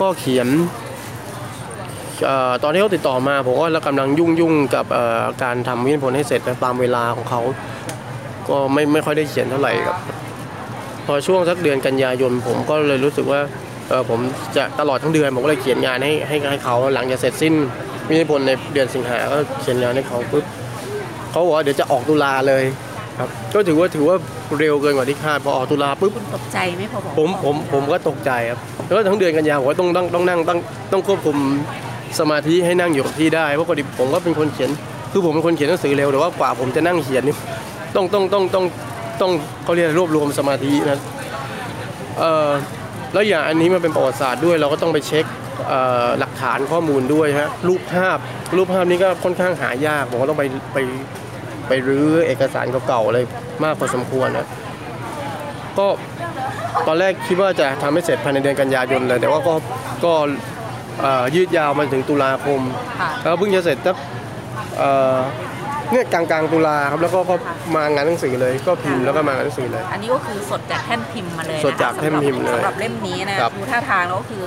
[0.00, 0.48] ก็เขียน
[2.28, 4.86] ออตอนที่เขาติดต่อมาผมก็กำลังยุ่งยุ่งกับ
[5.42, 7.40] การทำวิทยผลให้เสร็จตามเวลาของเขา
[8.48, 9.96] ก็ไม่ไม่ค่อยได้เขียนเท่าไหร่ครับ
[11.06, 13.40] พอช่วงสักเดือนกันยายนผมก็เลยรู้สึกว่า
[13.88, 14.20] เออผม
[14.56, 17.54] จะตลอดทั้งเดือนผมก็เลยเขียนงานให้ให้ให้เขาหลังจากเสร็จสิ้น
[18.08, 20.44] วิทยผลในเดือนสิงหาก็เขียนงานให้เขาปุ๊บ
[21.30, 22.64] เขาบอกว่าเดี๋ยวจะออกตุลาเลย
[23.18, 24.16] ครับก็ถือว่าถือว่า
[24.58, 30.58] เร็วเกินกว่าที่คาดพอออกตุลาปุ๊บคุณตกใจไหมพอบอกผมผมผมก็ตกใจครับแล้วทั้งเดือนกันยาผมก็ต้องต้องต้องนั่งต้อง
[30.92, 31.36] ต้องควบคุม
[32.18, 34.70] สมาธิให้นั่งอยู่กับที่ได้เพราะปกติผมก็เป็นคนเขียน
[35.12, 37.36] คือผมเป็นคนเขียนหนังสือเร็วแต่ว่ากว่าผมจะนั่งเขียนนี่
[37.96, 38.64] ต้องต้องต้องต้อง
[39.20, 39.30] ต้อง
[39.64, 40.98] เขาเรียกรวบรวมสมาธินะ
[42.18, 42.50] เอ่อ
[43.12, 45.24] แล้วอย่างอันนี้มันเป็นประวัติศาสตร์ด้วย เราก็ต้องไปเช็ค
[45.68, 48.18] เอ่อหลักฐานข้อมูลด้วยฮะรูปภาพ
[48.56, 50.78] รูปภาพนี้ก็ค่อนข้างหายากผมก็ต้องไปไป
[51.68, 53.18] ไปรื้อเอกสารเก่าๆอะไร
[53.64, 54.46] มากพอสมควรนะ
[55.78, 55.86] ก็
[56.86, 59.54] ตอนแรกคิดว่าจะทำให้เสร็จภายในเดือนกันยายนเลยแต่ว่าก็
[60.04, 60.12] ก็
[61.00, 62.60] เอ่อยืดยาวมาถึงตุลาคม
[63.00, 63.96] ค่ะแล้วเพิ่งจะเสร็จสัก
[64.78, 65.18] เอ่อ
[65.92, 67.34] เนี่ยกลางกลางๆตุลาครับแล้วก็ก็
[67.76, 74.44] มางานหนังสือเลยก็พิมพ์แล้วก็มางานหนังสือเลย อันนี้ก็คือสดจากแท่นพิมพ์มาเลยนะคะสดจากแท่นพิมพ์เลยสำหรับเล่มนี้นะครับดูท่าทางแล้วก็คือ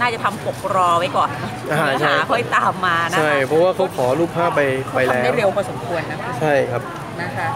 [0.00, 1.30] น่าจะทำปกรอไว้ก่อน
[1.72, 4.60] อ่าใช่เนื้อหาค่อยตามมานะคะใช่เพราะว่าเขาขอรูปภาพไป
[4.92, 6.82] ไปเขาแล้ทำได้วเร็วพอสมควรนะคุณใช่ครับ
[7.20, 7.48] นะคะ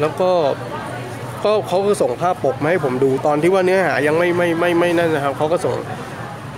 [0.00, 0.30] แล้วก็
[1.44, 5.74] ก็เขาก็ส่งภาพปกมาให้ผมดูตอนที่ว่าเนื้อหายังไม่ไม่ไม่ไม่นั่นนะครับเขาก็ส่ง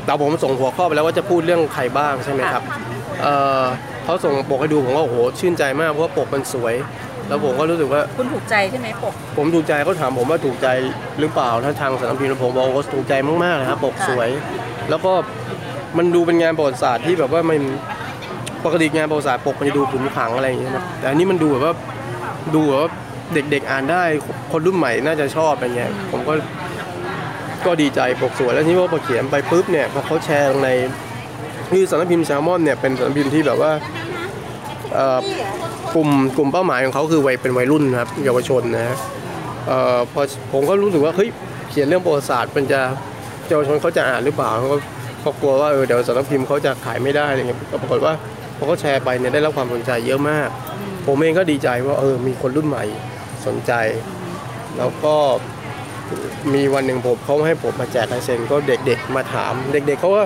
[0.05, 2.63] แต่ผมส่งหัวข้อไปแล้วว่าจะพูดเรื่องใครบ้างใช่ไหมครับ
[3.23, 3.65] เอ่อ
[4.05, 6.75] เขาส่งปกให้ดูผมก็โอ้โหชื่นใจมากเพราะว่าปกมันสวย
[7.33, 10.69] แล้วผมก็รู้สึกว่า คุณถูกใจใช่ไหมปก ผมถูกใจเขาถามผมว่าถูกใจ
[11.21, 13.15] หรือเปล่าถ้าทางสำนักพิมพ์ผมบอกว่าถูกใจ
[13.45, 14.29] มากๆเลยครับปกค่ะสวย
[14.91, 15.13] แล้วก็
[15.99, 17.59] มันดูเป็นงานประวัติศาสตร์ที่แบบว่ามัน
[18.65, 21.75] ปกติงานประวัติศาสตร์ปกมันจะดูขึงขังอะไรอย่างเงี้ยนะแต่อันนี้มันดูแบบว่า
[22.55, 22.91] ดูแบบว่า
[23.35, 24.03] เด็กๆอ่านได้
[24.53, 26.35] คนรุ่นใหม่น่าจะชอบอะไรเงี้ยผมก็
[27.67, 30.71] ก็ดีใจปกสวยแล้วที่ว่าพอเขียนไปปุ๊บเนี่ยพอเขาแชร์ลงใน
[31.71, 34.02] คือสำนักพิมพ์แซลมอนเนี่ยเป็นสำนักพิมพ์ที่แบบว่าเอ่อ
[35.95, 38.97] กลุ่มกลุ่มเป้าหมายของเขาคือวัยเป็นวัยรุ่นครับเยาวชนนะฮะ
[40.13, 41.29] พอผมก็รู้สึกว่าเฮ้ย
[41.71, 42.81] เขียนเรื่องประวัติศาสตร์มันจะ
[43.49, 48.13] เยาวชนเขาจะอ่านหรือเปล่าเขาก็กลัวว่าเออเดี๋ยวสำนักพิมพ์เขาจะขายไม่ได้อะไรเงี้ยก็ปรากฏว่า
[48.57, 50.49] พอเขาแชร์ไปเนี่ยได้รับความสนใจเยอะมาก
[51.07, 52.85] ผมเองก็ดีใจว่าเออมีคนรุ่นใหม่
[53.47, 53.73] สนใจ
[54.79, 55.17] แล้วก็
[56.55, 60.23] มีวันหนึ่งผมเขาให้ผมมาแจกลายเซ็นก็เด็กๆมาถามเด็ก ๆเขาก็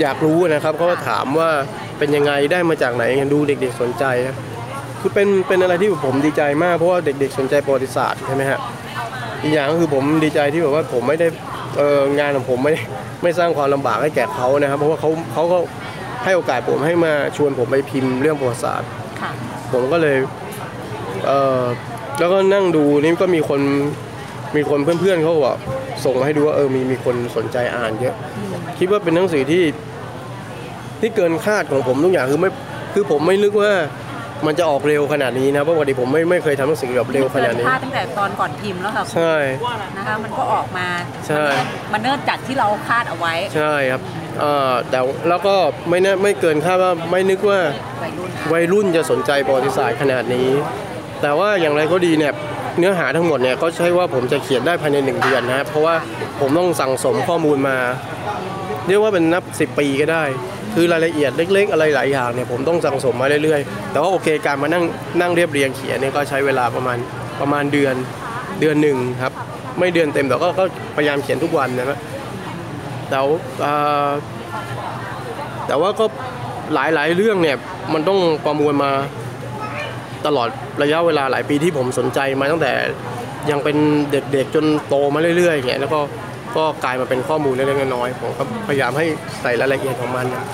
[0.00, 1.50] อยากรู้นะครับเขาก็ถามว่า
[1.98, 4.36] เป็นยังไงได้มาจากไหนดูเด็กๆสนใจนะ
[5.00, 8.58] คือเป็นเป็นอะไรที่ผมดีใจมากเพราะว่าเด็กๆสนใจประวัติศาสตร์ใช่ไหมฮะ
[9.42, 11.28] อีกอย่างก็คือผมดีใจที่แบบว่าผมไม่ได้
[11.78, 12.74] เอองานของผมไม่
[13.22, 15.58] ไม่สร้างความลำบากให้แก่เขานะครับ เพราะว่าเขาเขาก็
[16.24, 18.88] ให้โอกาสผมให้มาชวนผมไปพิมพ์เรื่องประวัติศาสตร์
[19.20, 19.30] ค่ะ
[19.72, 20.16] ผมก็เลย
[21.26, 21.62] เออ
[22.18, 23.60] แล้วก็นั่งดูนี่ก็มีคน
[24.56, 25.56] มีคนเพื่อนๆเขาบอก
[26.04, 28.14] ส่งมาให้ดูว่าเออมีมีคนสนใจอ่านเยอะ
[28.78, 29.62] คิดว่าเป็นหนังสือที่
[31.00, 32.50] ที่เกินคาดของผมทุกอย่างคือไม่
[32.94, 33.72] คือผมไม่นึกว่า
[34.46, 39.34] มันจะออกเร็วขนาดนี้นะเพราะปกติผมไม่ไม่เคยทำหนังสือแบบเร็วขนาดนี้ เกิพลาดตั้งแต่ตอนก่อนพิมพ์แล้วค่ะคุณใช่
[39.96, 40.86] นะคะมันก็ออกมา
[41.28, 41.44] ใช่
[41.92, 44.02] มันเนิ่นจากที่เราคาดเอาไว้ใช่ครับ
[44.40, 45.54] เอ่อแต่แล้วก็
[45.88, 47.60] ไม่น่าไม่เกินคาดว่าไม่นึกว่า
[48.02, 50.48] วัยรุ่นวัยรุ่นจะสนใจประวัติศาสตร์ขนาดนี้
[51.22, 52.32] แต่ว่าอย่างไรก็ดีเนี่ย
[52.78, 55.94] เนื้อหาทั้งหมดเนี่ยก็ใช่ว่าผมจะเขียนได้ภายในหนึ่งเดือนนะครับเพราะว่า
[56.40, 57.76] ผมต้องสั่งสมข้อมูลมา
[58.88, 60.24] เรียกว่าเป็นนับ 10 ปีก็ได้
[60.74, 64.84] คือรายละเอียดเล็ก ๆ อะไรหลายอย่างเนี่ยผมต้องสั่งสมมาเรื่อยๆ แต่ว่าโอเคการมานั่ง
[65.20, 66.98] นั่งเรียบเรียงเขียนเนี่ยก็ใช้เวลาประมาณ
[67.40, 67.94] ประมาณเดือน
[68.60, 69.32] เดือนหนึ่งครับ
[69.78, 70.64] ไม่เดือนเต็มแต่ก็ก็
[70.96, 71.98] พยายามเขียนทุกวันนะครับ
[73.10, 73.72] แต่ว่าเอ่
[74.06, 74.10] อ
[75.66, 76.04] แต่ว่าก็
[76.74, 77.56] หลายๆเรื่องเนี่ย
[77.94, 78.90] มันต้องประมวลมา
[80.26, 80.48] ตลอด
[80.82, 82.72] ระยะเวลาหลายปีที่ผมสนใจมาตั้งแต่
[83.50, 83.76] ยังเป็น
[84.12, 86.00] เด็กๆจนโตมาเรื่อยๆอย่างเงี้ยแล้วก็
[86.56, 89.06] ก็กลายมาเป็นข้อมูลเล็กๆน้อยๆผมก็พยายามให้
[89.42, 90.44] ใส่รายละเอียดของมันนะ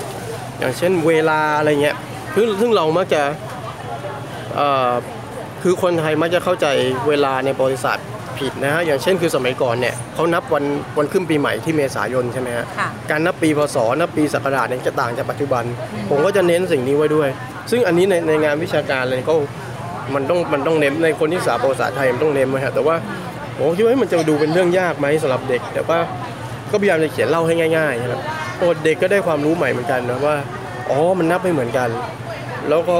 [0.58, 1.96] อย่างเช่นเวลาอะไรเงี้ย
[2.36, 3.22] ซึ่งซึ่งเรามักจะ
[4.56, 4.92] เอ่อ
[5.62, 6.66] คือคนไทยมักจะเข้าใจ
[7.08, 8.06] เวลาในประวัติศาสตร์
[8.38, 10.64] ผิดนะฮะอย่างเช่นคือสมัยก่อนเนี่ยเขานับวัน
[10.98, 15.64] วันขึ้นปีใหม่ที่เมษายนใช่ไหมฮะค่ะการนับปีพศนับปีศักราชเนี่ยจะต่างจากปัจจุบัน
[16.10, 17.28] ผมก็จะเน้นสิ่งนี้ไว้ด้วย
[17.70, 19.34] ซึ่งอันนี้ในในงานวิชาการเลยก็
[20.14, 22.96] มันต้องมันต้องเน้นในคนที่ศึกษาประวัติศาสตร์ไทยมันต้องเน้นไว้ฮะแต่ว่า
[23.58, 25.98] ผมคิดว่ามันจะดูเป็นเรื่องยากไหมสำหรับเด็ก แต่ว่า
[26.70, 28.20] ก็พยายามจะเขียนเล่าให้ง่ายๆนะครับ
[28.58, 30.36] โอ้เด็กก็ได้ความรู้ใหม่เหมือนกันนะว่า
[30.90, 31.88] อ๋อมันนับไม่เหมือนกัน
[32.68, 32.98] แล้วก็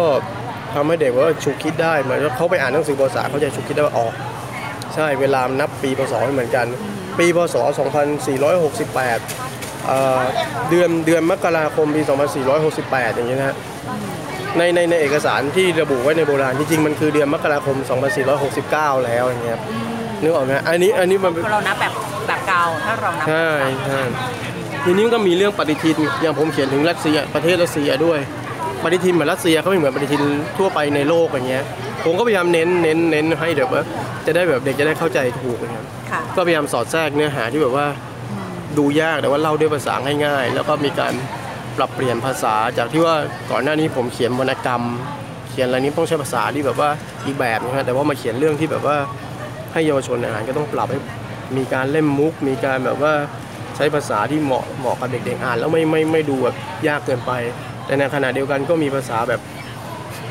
[0.75, 4.07] ทำให้เด็กว่าฉุกคิดได้เหมือนเขาไปอ่านหนังสือประวัติศาเขาจะฉุกคิดได้ว่าอ๋อ
[4.95, 6.67] ใช่เวลามนับปีพศไม่เหมือนกัน
[7.19, 7.57] ปีพศ
[8.27, 12.03] 2468 เดือนเดือนมกราคมปี
[12.59, 13.57] 2468 อย่างนี้นะฮะ
[14.59, 17.77] ในในในเอกสารที่ระบุไว้ในโบราณจริงๆมันคือเดือนมกราคม
[18.43, 19.63] 2469 แล้วอย่างเงี้ยครับ
[20.23, 21.93] นึกออกไหมอันนี้อันนี้มันเพราะเรานับแบบ
[22.29, 23.51] แบบเก่าถ้าเรานับใช่
[23.87, 24.01] ใช่
[24.85, 28.19] ทีนี้ก็มีเรื่องปฏิทินอย่างผมเขียนถึงรัสเซียประเทศรัสเซียด้วย
[28.83, 30.23] ปฏิทินเหมือนรัสเซียเขาไม่เหมือนปฏิทิน
[30.59, 31.65] ทั่วไปในโลกอย่างเงี้ย
[32.05, 33.83] ผมก็พยายามเน้นเน้นเน้นให้เด็กว่า
[34.27, 37.87] จะได้แบบเด็กจะได้เข้าใจถูกนะครับค่ะก็พยายามสอดแทรกเนื้อหาที่แบบว่า
[38.79, 41.13] ดูยากแต่ว่าเล่าด้วยภาษาง่ายๆ แล้วก็มีการ
[41.77, 43.17] ปรับเปลี่ยนภาษาจากที่ว่า
[43.51, 44.83] ก่อนหน้านี้ผมเขียนวรรณกรรม
[45.51, 46.91] เขียนอะไรนี้ต้องใช้ภาษาที่แบบว่า
[47.27, 48.97] อีกแบบนะฮะแต่ว่ามาเขียนเรื่องที่แบบว่า
[49.77, 50.99] ให้เยาวชนอ่านก็ต้องปรับให้
[51.57, 53.13] มีการเล่มมุก มีการแบบว่า
[53.77, 56.57] ใช้ภาษาที่เหมาะเหมาะกับเด็กๆอ่าน แล้วไม่ไม่ไม่ดูแบบ
[56.89, 57.33] ยากเกินไป
[57.87, 59.41] แต่ในขณะเดียวกันก็มีภาษาแบบ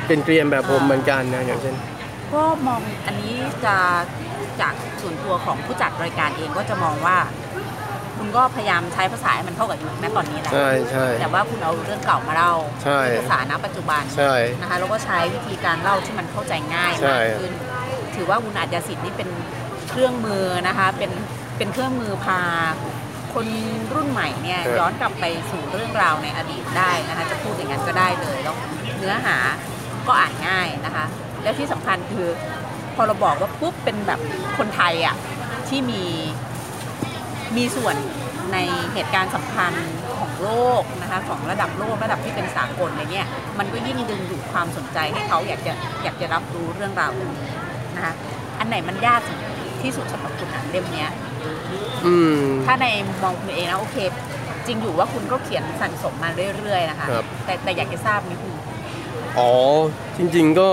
[0.08, 1.76] เป็นเกรียนแบบผมเหมือนกันนะอย่างเช่น
[2.34, 3.34] ก็มองอันนี้
[3.66, 3.76] จะ
[4.62, 7.18] จากส่วนตัวของผู้จัดรายการเองก็จะมองว่า
[8.18, 12.54] คุณก็พยายามใช้ภาษาให้มันเข้ากับยุคณตอนนี้แหละใช่ใช่แต่ว่าคุณเอาเรื่องเก่ามาเล่า
[12.84, 17.54] ใช่ด้วยภาษาณปัจจุบันใช่นะคะแล้วก็ใช้วิธีการเล่าที่มันเข้าใจง่ายใช่มากขึ้น
[18.16, 19.30] ถือว่าคุณอาจยสิทธิ์นี่เป็น
[19.90, 21.12] เครื่องมือนะคะเป็น
[21.58, 22.40] เป็นเครื่องมือพา
[23.34, 23.48] คน
[23.96, 28.56] รุ่นใหม่เนี่ยย้อนกลับไปสู่เรื่องราวในอดีตได้นะคะจะพูดอย่างนั้นก็ได้เลยแล้ว
[28.98, 29.38] เนื้อหา
[30.08, 31.06] ก็อ่านง่ายนะคะ
[31.44, 32.28] แล้วที่สำคัญคือ
[32.96, 34.20] พอเราบอกว่าปุ๊บเป็นแบบ
[34.58, 35.16] คนไทยอะ
[35.68, 36.04] ที่มี
[37.58, 37.96] มีส่วน
[38.54, 38.58] ใน
[38.94, 39.74] เหตุการณ์สำคัญ
[40.18, 40.50] ของโล
[40.82, 43.28] กนะคะของระดับโลกระดับที่เป็นสากลอะไรเงี้ย
[43.60, 45.74] มันก็ยิ่งดึงดูดความสนใจให้เขาอยากจะ
[46.04, 47.50] อยากจะรับรู้เรื่องราวตรงนี้
[47.96, 48.14] นะคะ
[48.60, 49.22] อันไหนมันยาก
[49.82, 51.10] ที่สุดสำหรับคุณอ่านเล่มเนี้ย
[52.06, 52.88] อืมถ้าใน
[53.24, 53.98] มองคุณเองนะโอเค
[54.68, 58.56] จริงอยู่ว่าคุณก็เขียนสั่งสมมาเรื่อยๆนะคะครับแต่แต่อยากจะทราบนิดนึง
[59.38, 59.52] อ๋อ
[60.18, 60.70] จริง ๆก็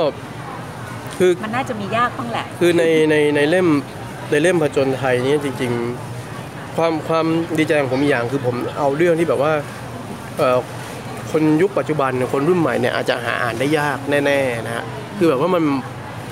[1.18, 3.68] คือมันน่าจะมียากบ้างแหละ คือในในในเล่ม
[4.30, 5.72] ในเล่มผจญไทยนี้จริง
[6.24, 7.26] ๆ ความความ
[7.58, 9.52] ดีใจของผมอีกอย่างคือผมเอาเรื่องที่แบบว่า
[10.38, 10.58] เอ่อ
[11.30, 14.84] คนยุคปัจจุบันเนี่ยคนรุ่นใหม่เนี่ยอาจจะหาอ่านได้ยากแน่ๆนะฮะ
[15.18, 15.62] คือแบบว่ามัน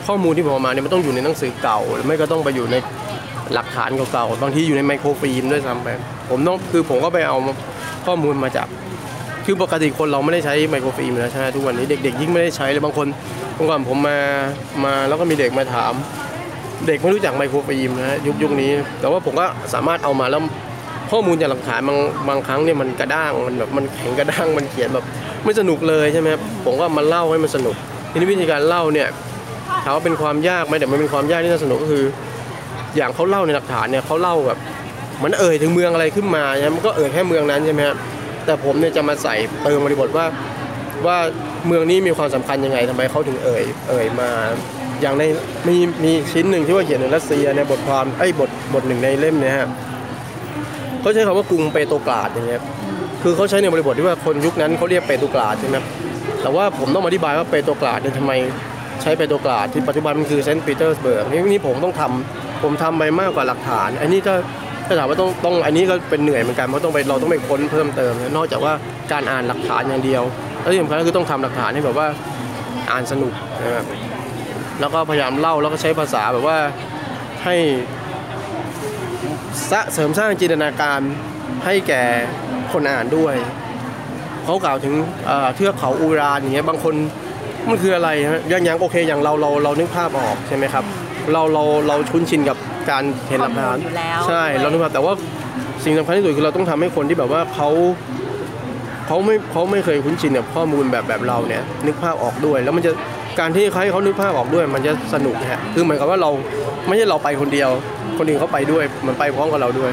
[0.06, 2.76] ข้อมูลที่ผมมาเนี่ยมันต้องอยู่ในหนังสือเก่า หรือไม่ก็ต้องไปอยู่ใน
[3.54, 5.88] หลักฐานเก่าๆบางทีอยู่ในไมโครฟิล์มด้วยซ้ำไป
[6.30, 7.36] ผมต้องคือผมก็ไปเอา
[8.06, 8.66] ข้อมูลมาจาก
[9.44, 13.06] คือปกติคนเราไม่ได้ใช้ไมโครฟิล์มแล้วใช่ไหมทุกวันนี้เด็กๆยิ่งไม่ได้ใช้เลยบางคน
[13.54, 14.18] เมื่อก่อนผมมา
[14.84, 15.92] มาแล้วก็มีเด็กมาถาม
[16.86, 20.42] เด็กไม่รู้จักไมโครฟิล์มนะฮะยุคยุคนี้ แต่ว่าผมก็สามารถเอามาแล้ว
[21.10, 25.04] ข้อมูลจากหลักฐานบางบางครั้งเนี่ยมันกระด้างมันแบบมันแข็งกระด้างมันเขียนแบบ
[25.44, 27.76] ไม่สนุกเลยใช่ไหมครับผมก็มาเล่าให้มันสนุก
[28.12, 29.08] ทีนี้วิธีการเล่าเนี่ย
[29.85, 32.04] ถามว่าเป็นความยากไหมแต่มันเป็นความยากที่น่าสนุกก็คือ
[32.96, 34.59] อย่างเขาเล่าในหลักฐานเนี่ยเขาเล่าแบบ
[35.24, 37.96] มันเอ่ยถึงเมืองอะไรขึ้นมาใช่ไหมมันก็เอ่ยแค่เมืองนั้นใช่ไหมครับ
[38.46, 40.26] แต่ผมเนี่ยจะมาใส่เติมบริบทว่า
[41.06, 41.18] ว่า
[41.66, 44.30] เมืองนี้มีความสำคัญยังไงทำไมเขาถึงเอ่ยเอ่ยมา
[45.00, 45.22] อย่างใน
[45.68, 49.68] มีมีชิ้นหนึ่งที่ว่าเขียนถึงรัสเซียในบทความไอ้บทบทหนึ่งในเล่มเนี่ยฮะ
[51.00, 52.62] เขาใช้คำว่ากรุงเปโตรกราดอย่างเงี้ย
[53.22, 55.76] คือเขาใช้ในบริบทที่ว่าคนยุคนั้นเขาเรียกเปโตรกราดใช่ไหม
[56.42, 58.33] แต่ว่าผมต้องอธิบายว่าเปโตรกราดเนี่ยทำไม
[59.02, 64.36] ใช้เปโตรกราดที่ปัจจุบันมันคือเซนต์ปีเตอร์สเบิร์กนี่นี่ผมต้องทำผมทำไปมากกว่าหลักฐาน อันนี้ถ้า
[64.86, 68.72] ถ้าถามว่าต้องต้องอันนี้ก็เป็นเหนื่อยเหมือนกันเพราะต้องไปเราต้องไปค้นเพิ่มเติมนะนอกจากว่า
[69.12, 70.22] การอ่านหลักฐานอย่างเดียว
[70.60, 72.06] แล้วที่สำคัญก็คือต้องทำหลักฐานให้แบบว่า
[72.90, 73.32] อ่านสนุก
[73.62, 73.86] นะครับ
[74.80, 76.58] แล้วก็พยายามเล่าแล้วก็ใช้ภาษาแบบว่า
[77.44, 77.56] ให้
[79.70, 81.00] สเสริมสร้างจินตนาการ
[81.64, 82.02] ให้แก่
[82.72, 83.34] คนอ่านด้วย
[84.44, 84.94] เขากล่าวถึง
[85.26, 86.94] เอ่อเทือกเขาอูรานอย่างเงี้ยบางคน
[87.68, 90.85] มันคืออะไรฮะอย่างอย่างโอเคอย่างเราเราเรานึกภาพออกใช่ไหมครับ
[91.33, 92.57] เราเราเราคุ้นชินกับ
[92.90, 95.12] การเห็นหลักฐานข้อมูลอยู่แล้วใช่เรานึกภาพแต่ว่า
[95.85, 97.68] สิ่งสำคัญที่สุดคือเราต้องทำให้คนที่แบบว่าเขา
[99.07, 102.92] เขาไม่เขาไม่เคยคุ้นชินกับข้อมูลแบบแบบเราเนี่ยนึกภาพออกด้วย แล้วมันจะ
[103.40, 106.31] การที่ให้เขานึกภาพออกด้วย มันจะสนุกนะฮะคือเหมือนกับว่าเรา
[106.87, 107.70] ไม่ใช่เราไปคนเดียว
[108.18, 109.92] คนอื่นเขาไปด้วย มันไปพร้อมกับเราด้วย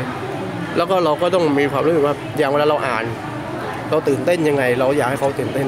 [0.78, 3.04] แล้วก็เราก็ต้องมีความรู้สึกว่าอย่างเวลาเราอ่าน
[3.90, 5.68] เราตื่นเต้นยังไง เราอยากให้เขาตื่นเต้น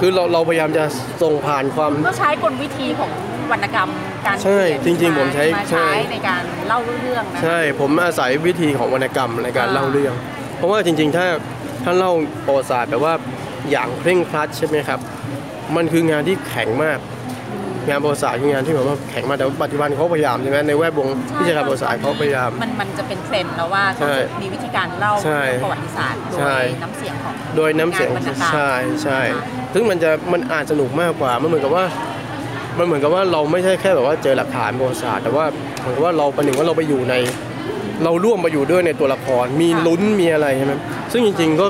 [0.00, 0.84] คือเราเราพยายามจะ
[1.22, 3.10] ส่งผ่านความ ก็ใช้กลวิธีของ
[3.52, 3.88] วรรณกรรม
[4.26, 10.14] การใช่เขียนจริงๆผมใช้มาใช่ใช้ในการเล่าเรื่องนะใช่ผมอาศัยวิธีของวรรณกรรมในการอ่าเล่าเรื่อง
[10.56, 11.26] เพราะว่าจริง ๆ ถ้า
[11.84, 12.12] ถ้าเล่า
[12.46, 13.14] ประวัติศาสตร์แบบว่า
[13.70, 15.00] อย่างเคร่งครัดใช่ไหมครับ
[15.76, 16.98] มันคืองานที่แข็งมาก
[17.88, 28.70] งานประวัติศาสตร์คืองานที่แบบว่าแข็งมากแต่ว่าปัจจุบันเขาพยายามใช่ไหมในแวดวงวิชาการประวัติศาสตร์เขาพยายามมันมันจะเป็นเทรนด์แล้วว่าใช่ต้องมีวิธีการเล่าใช่เรื่องประวัติศาสตร์โดใช่ยน้ำเสียงของโดยน้ำเสียงงานวรรณกรรมใช่
[29.02, 31.84] ใช่นะคะ ซึ่งมันจะมันอ่านสนุกมากกว่ามันเหมือนกับว่า
[32.78, 35.44] มันเหมือนกับว่าเราไม่ใช่แค่แบบว่าเจอหลักฐานประวัติศาสตร์แต่ว่า
[35.80, 37.14] เหมือนกับว่าเราประหนึ่งว่าเราไปอยู่ใน
[38.04, 40.72] เราร่วมไปอยู่ด้วยในตัวละครมีลุ้นมีอะไรใช่ไหม
[41.12, 41.66] ซึ่งจริง ๆ ก็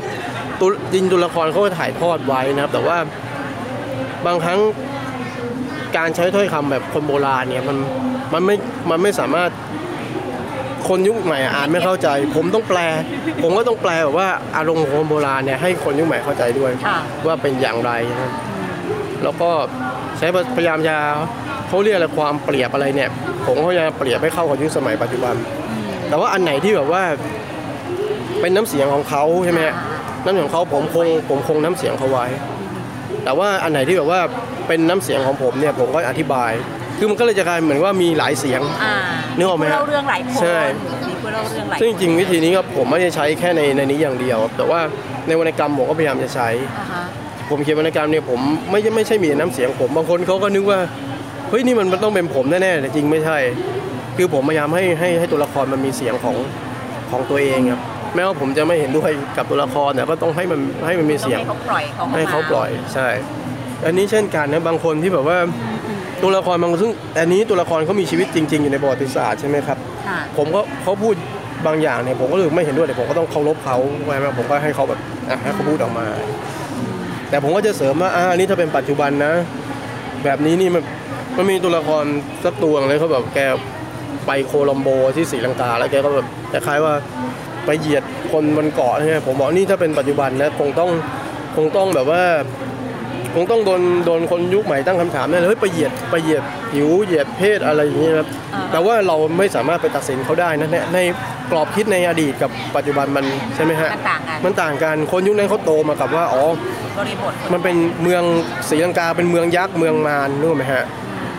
[0.60, 2.98] ตัวจริงตัวละครเขาก็ถ่ายทอดไว้นะครับ แต่ว่า
[4.26, 4.58] บางครั้ง
[5.96, 7.76] การใช้ถ้อยคำแบบคนโบราณเนี่ยมัน
[8.32, 8.56] มันไม่
[8.90, 9.50] มันไม่สามารถ
[10.88, 12.78] คนยุคใหม่อ่านไม่เข้าใจ ผมต้องแปล
[13.42, 18.32] ผมก็ต้องแปลแบบว่าอารมณ์ของคนโบราณเนี่ยให้คนยุคใหม่เข้าใจด้วยค่ะว่าเป็นอย่างไรนะครับ
[19.24, 19.50] แล้วก็
[20.18, 20.96] ใช้พยายามจะ
[21.68, 23.10] เขาเรียกอะไรความเปรียบอะไรเนี่ย
[23.46, 25.34] ผมก็พยายามเปรียบให้เข้ากับยุคสมัยปัจจุบัน
[26.08, 27.02] แต่ว่าอันไหนที่แบบว่า
[28.40, 29.76] เป็นน้ำเสียงของเขาใช่ไหมฮะ
[30.24, 32.26] น้ำเสียงของเขาผมคงผมคงน้ำเสียงเขาไว้
[33.24, 34.20] แต่ว่าอันไหนที่แบบว่า
[34.68, 36.52] เป็นน้ำเสียงของผมเนี่ยผมก็อธิบาย
[36.98, 38.94] คือมันก็เลยจะกลายเหมือนว่ามีหลายเสียงอ่า
[39.36, 40.60] นึกออกไหมผู้ฮะเล่าเรื่องหลายคนใช่
[41.08, 44.80] มีผู้เล่าเรื่องหลายซึ่งจริงๆวิธีนี้ก็ผมไม่ได้ใช้แค่ในในนี้อย่างเดียว แต่ว่า
[45.26, 47.04] ในวรรณกรรมผมก็พยายามจะใช้ อ่าฮะ
[47.50, 50.78] ผมเขียนวรรณกรรมเนี่ยผมไม่ใช่ไม่ใช่มีแต่น้ำเสียงผมบางคนเขาก็นึกว่า
[51.50, 53.38] เฮ้ยนี่มันมันต้องเป็นผมแน่ๆแต่จริงไม่ใช่
[54.16, 56.36] คือผมพยายามให้ให้ให้ตัวละครมันมีเสียงของ
[57.10, 57.80] ของตัวเองครับ
[58.14, 63.08] แม้ว่าผมจะไม่เห็นด้วยกับตัวละครแต่ก็ต้องให้มันให้มันมีต้องเสียง ให้เขาปล่อยเขาให้เขามปล่อยใช่
[63.86, 65.38] อันนี้เช่นกันนะบางคนที่แบบว่า
[66.22, 71.14] ตัวละครบางซึ่งอันนี้ตัวละครเขามีชีวิตจริง ๆ อยู่ในประวัติศาสตร์ใช่ไหมครับ ค่ะ ผมก็เขาพูด
[71.66, 76.06] บางอย่างเนี่ยผมก็รู้สึกไม่เห็นด้วยแต่ผมก็ต้องเคารพเขาไว้ไหมผมก็ให้เขาแบบอะให้เขาพูดออกมา
[77.30, 79.32] แต่ผมก็จะเสริมว่าอ่าอันนี้ถ้าเป็นปัจจุบันนะ
[80.24, 80.82] แบบนี้นี่มัน
[81.36, 82.04] มันมีตัวละคร
[82.44, 83.38] สักตัวหนึ่งเลยเขาแบบแก
[84.26, 86.94] ไปโคลัมโบที่ศรีลังกาแล้วแกก็แบบคล้ายๆว่า
[87.64, 90.90] ไปเหยียดคนบนเกาะใช่ไหมผมบอกนี่ถ้าเป็นปัจจุบันนะคงต้อง
[91.56, 92.22] คงต้องแบบว่า
[93.36, 100.98] คงต้องโดนโดนคนยุคใหม่ตั้งคำถามแน่เลยเฮ้ยไปเหยียดไปเหยียดผิวเหยียดเพศอะไรอย่างเงี้ยครับอ่าแต่ว่าเราไม่สามารถไปตัดสินเขาได้นะในใน
[101.50, 106.42] กรอบคิดในอดีตกับปัจจุบันมันใช่ไหมฮะมันต่างกันมันต่างกันคนยุคนั้นเขาโตมากับว่าอ๋อ
[106.98, 108.22] บริบทมันเป็นเมือง
[108.68, 110.84] ศรีลังกาเป็นเมืองยักษ์เมืองมารรู้ไหมฮะ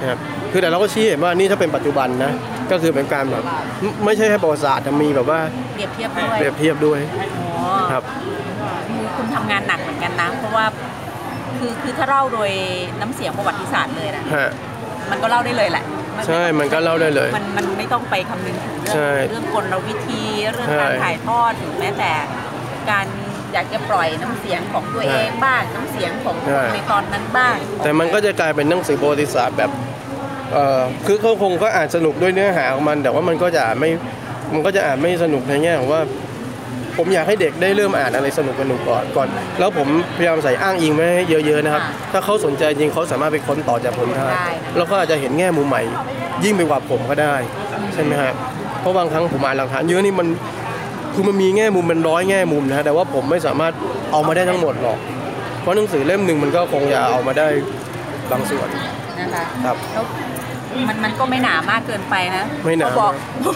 [0.02, 0.20] นะครับ
[0.52, 2.32] คือแต่เราก็ชี้เห็นว่านี่ถ้าเป็นปัจจุบันนะ
[2.72, 3.44] ก็คือเป็นการแบบ
[3.82, 5.40] ไม่ไม่ใช่แค่ประวัติศาสตร์แต่มีแบบว่า
[5.76, 7.00] เปรียบเทียบด้วยเปรียบเทียบด้วย
[7.38, 8.04] อ๋อครับ
[8.88, 10.66] คือคุณทำงานหนักเหมือนกันนะเพราะว่า
[11.60, 12.52] คือคือถ้าเล่าโดย
[13.00, 14.50] น้ำเสียงประวัติศาสตร์เลยนะฮะ
[15.12, 15.84] มันก็เล่าได้เลยแหละ
[16.16, 22.12] ไใช่มันก็เล่าได้เลยมันมันไม่ต้องไปคำนึงถึงเรื่ใช่เรื่องกลวิธีเรื่องใช่การถ่ายทอดหรือแม้แต่
[22.92, 23.08] การ
[23.54, 29.72] อยากจะปล่อยน้ำเสียงของตัวเองบ้างน้ำเสียงของคนในตอนนั้นบ้างแต่มันก็จะกลายเป็นหนังสือประวัติศาสตร์แบบ
[30.52, 33.90] เอ่อคือเขาคงก็อ่านสนุกด้วยเนื้อหาของมัน แต่ว่ามันก็จะไม่
[34.54, 36.02] มันก็จะอ่านไม่สนุกในแง่ของว่า
[36.98, 39.28] ผมอยากให้เด็กได้เริ่มอ่านอะไรสนุกสนุกก่อนก่อน
[39.60, 41.84] แล้วผมพยายามใส่อ้างอิงไว้ให้เยอะๆนะครับ
[42.14, 44.26] ถ้าเขาสนใจจริงเขาสามารถไปค้นต่อจากผมได้
[44.78, 45.82] แล้วก็อาจจะเห็นแง่มุมใหม่
[46.44, 47.36] ยิ่งไปกว่าผมก็ได้
[47.94, 48.34] ใช่ไหมฮะ
[48.82, 50.28] เพราะบางครั้งผมอ่านหลักฐานเยอะนี่มัน
[51.14, 53.74] คือมันมีแง่มุมเป็นร้อยแง่มุมนะฮะแต่ว่าผมไม่สามารถ
[54.12, 54.98] เอามาได้ทั้งหมดหรอก
[55.62, 57.48] เพราะหนังสือเล่มหนึ่งมันก็คงจะเอามาได้
[58.32, 58.68] บางส่วน
[59.20, 60.06] นะคะครับแล้ว
[60.88, 63.14] มันมันก็ไม่หนามากเกินไปนะไม่หนาพอบอก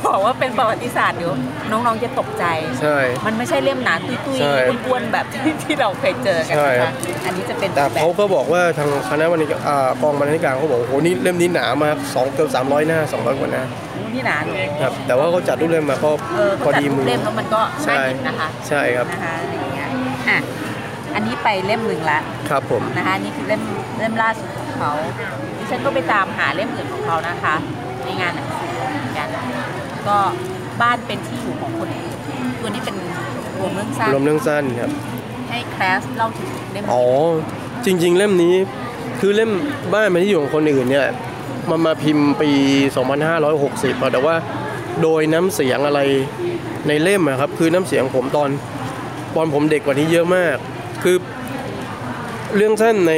[0.08, 1.34] บอกว่าเป็นประวัติศาสตร์เดี๋ยว
[1.72, 2.46] น้องๆจะตกใจ
[2.82, 6.94] ใช่ มันไม่ใช่เล่มหนาตุ้ยใช่ๆอ้วนๆแบบที่ที่เราเคยเจอกันใช่นะครัคะบ
[7.26, 13.64] อันนี้จะเป็นแต่แบบเขาก็บอกว่าทางคณะบรรณาธิการอ่ากองบรรณาธิการเขาบอกโอ้โหนี่เล่มนี้หนามากสองเกือบสามร้อยหน้าสองร้อยกว่าหน้า
[14.14, 19.88] นี่หนาเลยครับแต่ว่าเขาจัดรูปเล่มมาก็เออพก็อจัดดีรูมืปอเล่มแล้วมันก็ใช่น่าหยิบนะคะ ใช่ครับนะคะอะไรอย่างเงี้ย
[20.30, 20.40] อะ
[21.16, 22.20] อันนี้ไปเล่มหนึ่งละ
[22.50, 23.62] ครับผมนะคะนี่คือเล่ม
[24.00, 25.26] เล่มล่าสุดของเขาดิ
[25.72, 27.56] ฉันก็ไปตามหาเล่มอื่นของเขานะคะ
[28.04, 29.28] ในงานหนังสือเหมือนกัน
[30.08, 30.18] ก็
[30.82, 32.12] บ้านเป็นที่อยู่ของคนอื่น
[32.62, 32.96] ตัวนี้เป็น
[33.60, 34.92] รวมเรื่องสั้นรวมเรื่องสั้นครับ
[35.50, 37.06] ให้แคลสเล่าถึงเล่มอ๋อ
[37.86, 38.56] จริง ๆ เล่มนี้
[39.20, 39.52] คือเล่ม
[39.94, 41.08] บ้านเป็นที่อยู่ของคนอื่นเนี่ย
[41.70, 42.52] มันมาพิมพ์ปี
[43.22, 44.36] 2560อะแต่ว่า
[45.02, 46.00] โดยน้ำเสียงอะไร
[46.88, 48.50] ในเล่มอะครับ คือน้ำเสียงผมตอน
[49.36, 50.56] ตอนผมเด็กกว่านี้เยอะมาก
[51.04, 51.16] คือ
[52.58, 53.14] เรื่องสั้นใน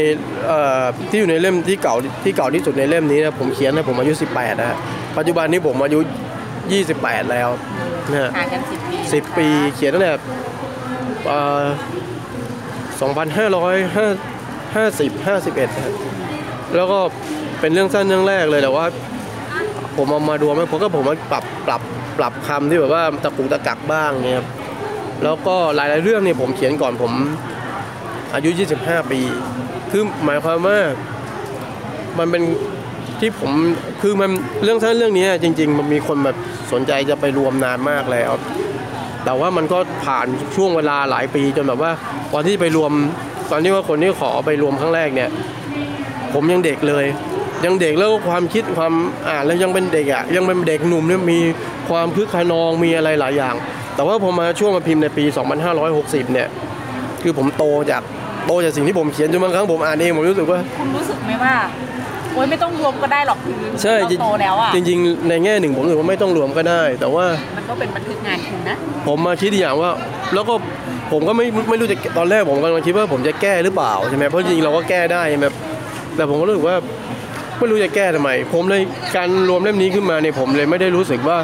[0.47, 4.77] เอ่อที่อยู่ในเล่มที่เก่าที่เก่าที่สุดในเล่มนี้นะผมเขียนนะผมอายุ 18นะฮะ
[5.17, 5.99] ปัจจุบันนี้ผมอายุ
[6.65, 7.49] 28 แล้ว
[8.11, 10.11] นะฮะห่างกันสิบปีสิบปีเขียนตั้งแต่
[11.27, 11.63] เอ่อ
[13.01, 13.53] 2550
[14.75, 15.95] 51นะครับ
[16.75, 16.99] แล้วก็
[17.59, 18.85] เป็นเรื่องสั้นเรื่องแรกเลยแต่ว่า
[19.97, 21.81] ผมเอามาดูไหมผมก็ผมมาปรับปรับ
[22.17, 24.47] ปรับคำที่แบบว่าตะกุกตะกักบ้างเนี่ยครับ
[25.23, 27.11] แล้วก็หลายๆเรื่องเนี่ยผมเขียนก่อนผม
[28.33, 28.49] อายุ
[28.81, 29.19] 25 ปี
[29.91, 30.77] คือหมายความว่า
[32.19, 32.43] มันเป็น
[33.19, 33.51] ที่ผม
[34.01, 34.31] คือมัน
[34.63, 36.37] เรื่องสั้นเรื่องนี้จริง ๆ มันมีคนแบบ
[36.71, 38.31] สนใจจะไปรวมนานมากแล้ว
[39.25, 41.91] แต่ว่ามันก็ผ่านช่วงเวลาหลายปีจนแบบว่า
[42.33, 42.91] ตอนที่ไปรวม
[43.51, 45.29] ตอนที่ว่าคนที่ขอไปรวมครั้งแรกเนี่ย
[46.33, 47.05] ผมยังเด็กเลย
[47.65, 48.93] ยังเด็กแล้วความคิดความ
[49.29, 51.39] อ่านแล้วยังเป็นเด็กอะยังเป็นเด็กหนุ่มเนี่ยมี
[51.89, 53.55] ความพึกขนองมีอะไรหลายอย่าง
[53.95, 55.23] แต่ว่าพอมาช่วงมาพิมพ์ในปี
[55.79, 56.47] 2560 เนี่ย
[57.21, 58.01] คือผมโตจาก
[58.45, 61.55] โตจากสิ่งที่ผมเขียนจนบางครั้งผมอ่านเองผมรู้สึกว่า คุณรู้สึกไหมว่า
[62.33, 67.25] โอ๊ยไม่ต้องรวมก็ได้หรอกคือใช่เราโตแล้วอะจริงๆ ในแง่หนึ่งผมรู้สึกว่าไม่ต้องรวมก็ได้ แต่ว่า
[67.57, 68.75] มันก็เป็นบันทึกงานคุณนะ
[69.07, 69.91] ผมมาคิดอีกอย่างว่า
[70.33, 70.53] แล้วก็
[71.11, 75.45] ผมก็ไม่ไม่รู้จะตอนแรกผมกำลังคิดว่าผมจะแก้หรือเปล่าใช่ไหมเพราะจริงๆเราก็แก้ได้ใช่ไหม
[76.15, 76.75] แต่ผมก็รู้สึกว่า
[77.57, 78.81] ไม่รู้จะแก้ทำไม ผมเลย
[79.15, 81.37] การรวมเล่มนี้ขึ้นมาเนี่ยผมเลยไม่ได้รู้สึกว่า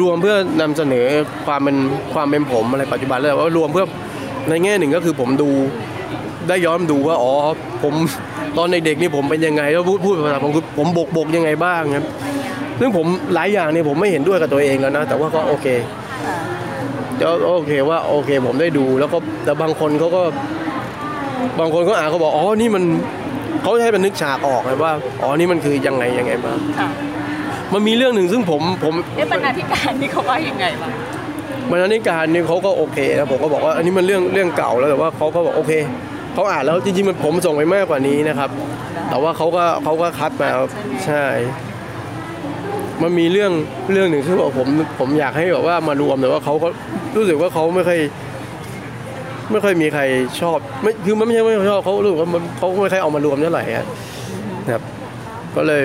[0.00, 1.06] รวมเพื่อนำเสนอ
[1.46, 1.76] ความเป็น
[2.14, 3.86] ความเป็นผมอะไรปัจจุบันเลยว่ารวมเพื่อ
[4.48, 5.50] ในแง่หนึ่งก็คือผมดู
[6.50, 7.32] ได้ย้อนดูว่าอ๋อ
[7.82, 7.94] ผม
[8.58, 12.04] ตอนเด็กๆนี่ผมเป็นยังไงแล้วพูดพูดภาษาผมคือผมบกบกยังไงบ้างครับ
[12.80, 15.66] ซึ่งผมหลายอย่างเนี่ยผมไม่เห็นด้วยกับตัวเองแล้วนะ แต่ว่าก็โอเค
[17.20, 20.22] ก็โอเคว่าโอเคผมได้ดูแล้วก็แต่บางคนเขาก็
[21.60, 22.84] บางคนเขาอ่านเขาบอกอ๋อนี่มัน
[23.62, 24.92] เขาให้มันนึกฉากออกเลยว่า
[25.22, 26.88] อ๋อนี่มันคือยังไงยังไงบ้างค่ะ
[27.74, 30.90] มันมีเรื่องหนึ่งซึ่งผมผมเอ๊ะบรรณาธิการนี่เขาว่ายังไงบ้าง
[31.70, 35.72] บรรณาธิการนี่เขาก็โอเคนะผมก็บอกว่าอันนี้มันเรื่องเรื่องเก่าแล้วแต่ว่าเขาก็บอกโอเค
[36.32, 38.50] เขาอ่านแล้วจริงๆมันผมส่งไปมากกว่านี้นะครับ
[39.08, 40.50] แต่ว่าเขาก็เขาก็คัดมา
[41.06, 41.24] ใช่
[43.02, 43.52] มันมีเรื่อง
[43.92, 44.68] เรื่องหนึ่งที่บอกผม
[45.00, 46.68] ผมอยากให้แบบว่ามารวมแต่ว่าเขาก็
[47.16, 47.98] รู้สึกว่าเขาไม่ค่อย
[49.50, 50.02] ไม่ค่อยมีใคร
[50.40, 53.86] ชอบไม่คือมันไม่ใช่ไม่ชอบเขารู้สึกว่ามันเขาไม่ค่อยเอามารวมเท่าไหร่อะ
[54.72, 54.82] ครับ
[55.56, 55.84] ก็เลย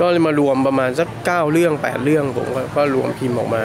[0.00, 3.62] ก็เลยมารวมประมาณสักเก้าเรื่องแปดเรื่องผมก็ก็รวมพิมพ์ออกมา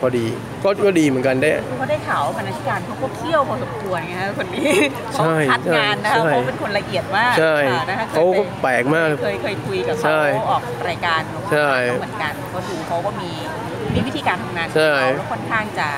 [0.00, 0.26] พอดี
[0.64, 4.70] ก็ก็ดีเหมือนกันได้เขาได้ข่าวว่าบรรณาธิการเขาก็เที่ยวพอสมควรไงฮะคนนี้
[5.16, 13.30] ใช่เขาคัดงานนะคะใช่เขาเป็นคนละเอียดมากใช่ค่ะนะคะเขาก็แปลกมาก เคยเคยคุยกับใช่เขาออกรายการของใช่เขาเหมือนกันเขาดูเขาก็มี
[13.94, 15.88] มีวิธีการทำงานของใช่เขาแล้วค่อนข้างจะ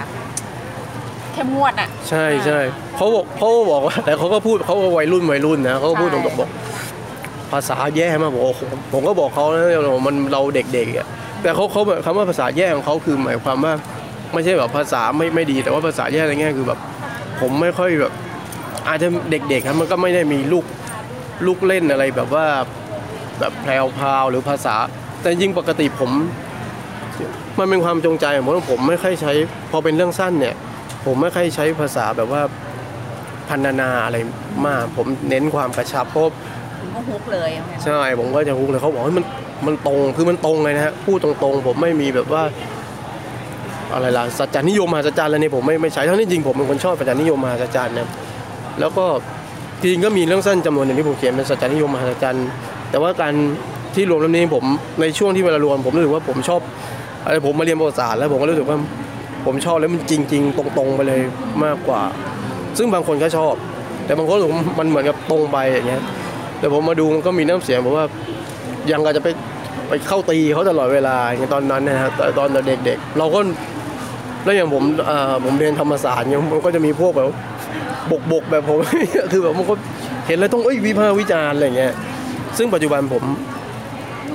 [1.34, 2.58] เข้มงวดอะใช่ใช่
[2.96, 6.50] เขาบอกเขาก็บอกว่าแต่เขาก็พูดเขาก็วัยรุ่นวัยรุ่นนะเขาก็พูดตใช่รงๆบอก
[7.52, 8.60] ภาษาแย่มากบอกโอ้โห
[8.92, 9.64] ผมก็บอกเขานะ
[10.06, 11.06] มันเราเด็กๆอะ
[11.42, 13.74] แต่เขาเขาแบบคำว่าภาษาแย่ของเขาคือหมายความว่า
[14.32, 16.78] ไม่ใช่แบบภาษาไม่ไม่ดี แต่ว่าภาษาแย่ในแง่คือแบบ
[17.40, 18.12] ผมไม่ค่อยแบบ
[18.88, 20.64] อาจจะเด็กๆครับมันก็ไม่ได้มีลูก
[21.46, 22.46] ลูกเล่นอะไรแบบว่า
[23.40, 24.76] แบบแพรวพราวหรือภาษา
[25.20, 26.10] แต่จริงๆปกติผม
[27.58, 29.32] มันเป็นความจงใจของผมว่าผมไม่ค่อยใช้
[29.70, 30.54] พอเป็นเรื่องสั้นเนี่ย
[31.04, 32.42] ผมไม่ค่อยใช้ภาษาแบบว่า
[33.48, 34.16] พันนาอะไร
[34.66, 36.22] มาก ผมเน้นความกระชับเพราะ
[36.80, 39.24] คุณก็ฮุกเลยเอาไงใช่ผมก็จะฮุกเลยเขาบอกให้ยมัน
[39.66, 42.42] มันตรงคือมันตรงเลยนะฮะพูดตรงๆ ผมไม่มีแบบว่า
[43.94, 48.08] อะไรล่ะสัจจานิยมมหัศจรรย์อะไรเนี่ยผมไม่ไม่ใช้ทั้งที่จริงผมเป็นคนชอบสัจจานิยมมหัศจรรย์นะ
[48.80, 49.04] แล้วก็
[49.80, 52.46] จริงก็มีเรื่องสั้นจำนวนหนึ่งที่ผมเขียนเป็นสัจจานิยมมหัศจรรย์
[52.90, 53.32] แต่ว่าการ
[53.94, 54.64] ที่รวมเล่มนี้ผม
[55.00, 56.60] ในช่วงที่เวลารวมผมรู้สึกว่าผมชอบ
[57.24, 58.78] อะไรผมมาเรียนประวัติศาสตร์แล้วผมก็รู้สึกว่า
[59.46, 61.20] ผมชอบแล้วมันจริง ๆ ตรงๆไปเลย
[61.64, 62.02] มากกว่า
[62.78, 63.54] ซึ่งบางคนก็ชอบ
[64.06, 66.02] แต่บางคนรู้สึกว่ามันเหมือนกับตรงไปอย่างเงี้ย
[66.58, 68.04] แต่ผมมาดูมันก็มีน้ำเสียงแบบว่า
[68.90, 69.28] ยังก็จะไป
[69.88, 73.40] ไปเข้าตีเขาตลอดเวลาอย่างตอนนั้นนะฮะตอนตอนเด็กๆ เราก็
[74.44, 77.26] แล้วอย่างผมเอ่อผมเรียนธรรมศาสตร์เนี่ยมันก็จะมีพวกแบบ
[78.10, 78.78] บกบกๆแบบผม
[79.32, 79.74] คือแบบมันก็
[80.26, 81.92] เห็นแล้วต้องเอ้ยวิพากษ์วิจารณ์อะไรเงี้ย
[82.58, 83.22] ซึ่งปัจจุบันผม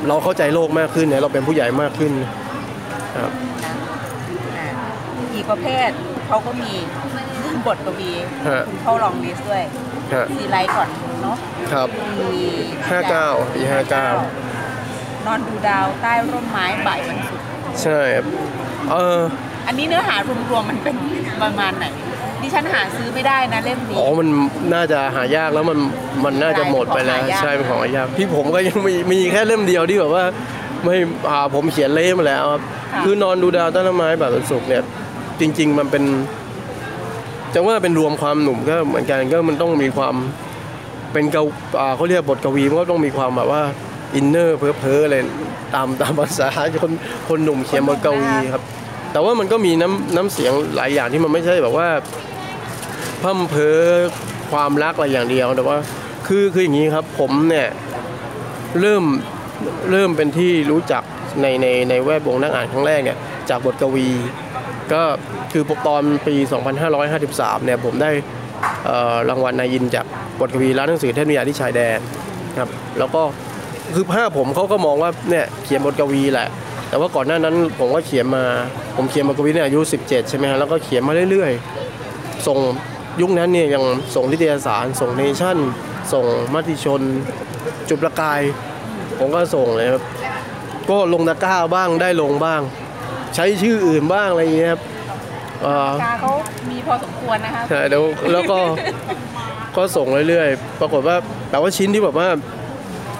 [0.08, 2.12] เราเข้าใจโลกมากขึ้นเนี่ยเราเป็นผู้ใหญ่มากขึ้น
[3.18, 3.32] ครับ
[4.58, 4.68] อ่า
[5.34, 5.90] อีกประเภท
[6.28, 6.72] เขาก็มี
[7.42, 8.12] เรื่องบทกวี
[8.50, 9.64] ฮะคุณเข้าลองลิสต์ด้วย
[10.14, 10.90] ฮะ ซีไลท์ก่อน
[11.24, 11.38] เนาะ
[11.74, 11.88] ครับ
[12.34, 12.44] มี
[13.00, 17.46] 59ปี59 นอนดูดาวใต้ร่มไม้บ่ายวันศุกร์
[17.82, 18.26] ใช่ครับ
[18.92, 19.20] เออ
[19.68, 20.16] อันนี้เนื้อหา
[20.50, 20.96] รวมๆมันเป็น
[21.42, 21.86] ประมาณไหน
[22.42, 24.28] ดิฉันหาซื้อไม่ได้นะเล่มนี้ อ๋อมัน
[24.74, 25.80] น่าจะหายากแล้วมัน
[26.26, 30.24] มันน่าจะหมดไปแล้วของหายากใช่เป็นของหายากที่ผมก็ยังมีมีแค่เล่มเดียวที่แบบว่า
[30.84, 30.96] ไม่
[31.30, 32.62] อ่าผมเขียนเล่มาแล้วครับ
[33.04, 34.84] คือนอนดูดาวต้นไม้แบบวันศุกร์เนี่ย
[35.40, 36.04] จริง ๆ มันเป็น
[37.56, 40.16] จะว่าเป็นรวมความหนุ่มก็เหมือนกันก็มันต้องมีความ
[41.14, 41.44] เป็นเกา
[41.80, 43.62] อ่าเขาเรียกบทกวีมันก็ต้องมีความแบบว่า
[44.16, 45.18] อินเนอร์เพ้อๆอะไร
[45.74, 46.48] ตามตามภาษา
[46.82, 46.92] คน
[47.28, 48.62] คนหนุ่มเขียนบทกวีครับ
[49.12, 51.88] แต่ว่ามันก็มีน้ำน้ำเสียงหลายอย่างที่มันไม่ใช่แบบว่า
[53.22, 53.80] พร่ำเพ้อ
[54.52, 55.78] ความรักอะไรอย่างเดียวแต่ว่า
[56.28, 57.68] คือคืออย่างนี้ครับผมเนี่ย
[58.82, 59.04] เริ่ม
[59.92, 61.04] เริ่มเป็นที่รู้จัก
[61.42, 63.18] ในในในแวดวงนักอ่านครั้งแรกเนี่ย
[63.50, 64.08] จากบทกวี
[64.94, 65.02] ก็
[65.52, 66.36] คือตอนปี
[67.02, 68.12] 2553 เนี่ยผมได้
[69.30, 70.06] รางวัลนายอินจาก
[70.40, 72.00] บทกวีร้านหนังสือเทพนิยายที่ชายแดน
[72.58, 72.70] ครับ
[73.00, 73.22] แล้วก็
[73.96, 76.48] คือภาพผมเขาก็มองว่าเนี่ยเขียนบทกวีแหละ
[76.90, 78.44] แต่ว่าก่อนหน้านั้นผมก็เขียนมา
[78.96, 82.60] ผมเขียนบทกวีเนี่ยอายุ 17 ใช่ไหมฮะแล้วก็เขียนมาเรื่อยๆ ส่ง
[83.22, 83.84] ยุคนั้นเนี่ยยัง
[84.16, 85.58] ส่งนิตยสาร ส่งเนชั่น
[86.14, 87.02] ส่งมติชน
[87.90, 88.42] จุดประกาย
[89.20, 90.04] ผมก็ส่งเลยครับ
[90.90, 92.62] ก็ลงตะกร้าบ้างได้ลงบ้าง
[93.36, 94.82] ใช้ชื่ออื่นบ้างอะไรอย่างเงี้ยครับ
[95.62, 96.32] เอ่อกาเขา
[96.70, 98.58] มีพอสมควรนะคะใช่แล้วแล้วก็
[99.78, 101.16] ก็ส่งเรื่อยๆ ปรากฏว่า
[101.50, 102.28] แต่ว่าชิ้นที่แบบว่า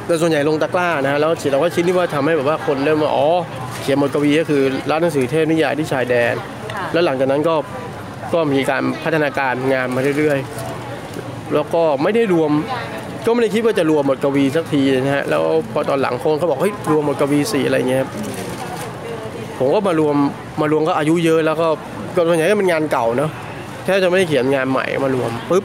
[0.06, 3.28] แต่ส่วนใหญ่ลงตะกร้านะแล้วแต่ว่าชิ้นที่ว่าทำให้แบบว่าคนเริ่มว่าอ๋อ
[3.82, 6.34] เขียนบทกวีก็คือร้านหนังสือเทพนิยายที่ชายแดน
[6.74, 7.56] ค่ะแล้วหลังจากนั้นก็
[8.34, 12.52] ก็มีการพัฒนาการงานมาเรื่อยๆ แล้วก็ไม่ได้รวม
[13.26, 15.44] ก็ไม่ได้คิดว่าจะรวมบทกวีสักทีนะฮะ แล้ว
[15.74, 18.10] พอตอนหลังคนเขาบอกเฮ้ยรวมบทกวีสี่อะไรเงี้ยครับ
[19.58, 20.16] ผมก็มารวม
[20.62, 21.68] มารวมก็อายุเยอะแล้วก็
[22.16, 23.30] ก็ส่วนใหญ่ก็เป็นงานเก่าเนาะ
[23.84, 25.64] แค่จะไม่ได้เขียนงานใหม่มารวมปุ๊บ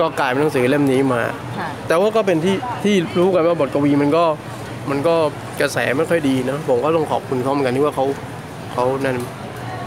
[0.00, 1.22] ก็กลายเป็นหนังสือเล่มนี้มา
[1.58, 4.24] ค่ะแต่ว่าก็เป็นที่ที่รู้กันว่าบทกวีมันก็
[4.90, 5.14] มันก็
[5.60, 8.04] กระแสไม่ค่อยดีนะผมก็ต้องขอบคุณเขาเหมือนกันที่ว่าเขา
[8.72, 9.16] เขานั่น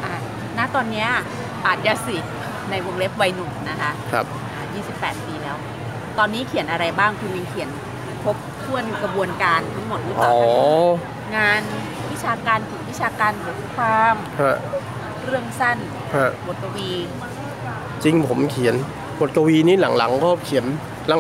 [0.04, 0.16] อะ
[0.58, 1.08] ณตอนเนี้ย
[1.66, 2.34] อาจยศิษย์
[2.70, 4.26] ในวงเล็บวัยหนุ่มนะคะครับ
[5.12, 5.58] 28 ปีแล้ว
[6.18, 7.70] ตอนนี้เขียนอะไรบ้างคุณยังเขียน
[8.24, 10.36] ครบถ้วนกระบวนการทั้งหมดหรือเปอ๋ล่าอ
[11.36, 11.62] งาน
[12.12, 14.56] วิชาการถึง วิชาการบทความ ฮะ
[15.26, 15.78] เรื่องสั้น
[16.16, 16.90] ฮะบทกวี
[18.04, 18.76] จริงผมเขียน
[19.20, 20.66] บทกวีนี้หลังๆ ก็เขียน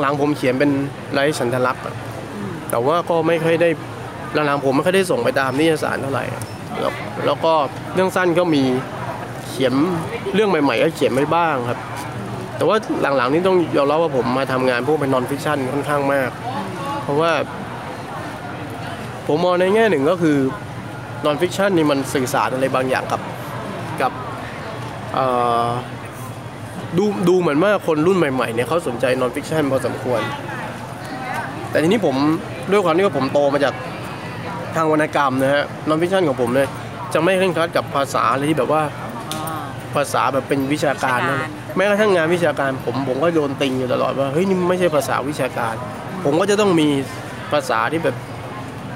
[0.01, 0.71] หลังๆ ผมเขียนเป็น
[1.13, 1.95] ไร้สัญลักษณ์อะ
[2.69, 3.69] แต่ว่าก็ไม่ค่อยได้
[4.33, 6.25] หลังๆผมไม่ค่อยได้ส่งไปตามนิตยสารเท่าไหร่
[6.79, 6.93] แล้ว
[7.25, 7.53] แล้วก็
[7.93, 8.63] เรื่องสั้นก็มี
[9.47, 9.73] เขียน
[10.33, 11.79] เรื่องใหม่ ๆ ก็เขียนไม่บ้างครับ
[12.57, 16.29] แต่ว่าหลังๆนี้ต้องยอมรับว่าผมมาทำงานพวกเป็น non-fiction ค่อนข้างมาก
[17.03, 17.31] เพราะว่า
[19.27, 20.37] ผมมองในแง่หนึ่งก็คือ
[21.25, 23.21] non-fiction นี่มันสื่อสารอะไรบางอย่างกับ
[24.01, 24.11] กับ
[25.13, 25.25] เอ่
[25.67, 25.69] อ
[26.97, 30.21] ดูดูเหมือนว่าคนรุ่นใหม่ๆเนี่ยเขาสนใจ non-fiction พอสมควร
[31.69, 32.15] แต่ทีนี้ผม
[32.71, 33.73] ด้วยความที่ว่าผมโตมาจาก
[34.75, 36.69] ทางวรรณกรรมนะฮะนอนฟิคชันของผมเนี่ย
[37.13, 38.81] จะไม่เคร่งครัดกับภาษาอะไรที่แบบว่า
[39.95, 45.75] ภาษาแบบเป็นวิชาการนะแม้กระทั่งงานวิชาการผมผมก็โดนติงอยู่ตลอดว่าเฮ้ยนี่ไม่ใช่ภาษาวิชาการ
[46.25, 46.87] ผมก็จะต้องมี
[47.51, 48.15] ภาษาที่แบบ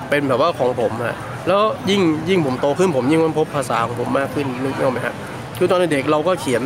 [0.09, 1.15] เป็นแบบว่าของผมอะ
[1.47, 5.13] แล้วยิ่งยิ่งผมโตขึ้นผมยิ่งค้นพบภาษาของผมมากขึ้นนึกออกไหมฮะ
[5.57, 6.61] คือตอนเด็กๆเราก็เขียน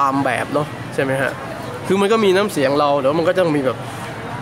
[0.00, 1.32] ตามแบบเนาะใช่ไหมฮะ
[1.86, 3.76] คือมันก็มีน้ำเสียงเราเดี๋ยวมันก็ต้องมีแบบ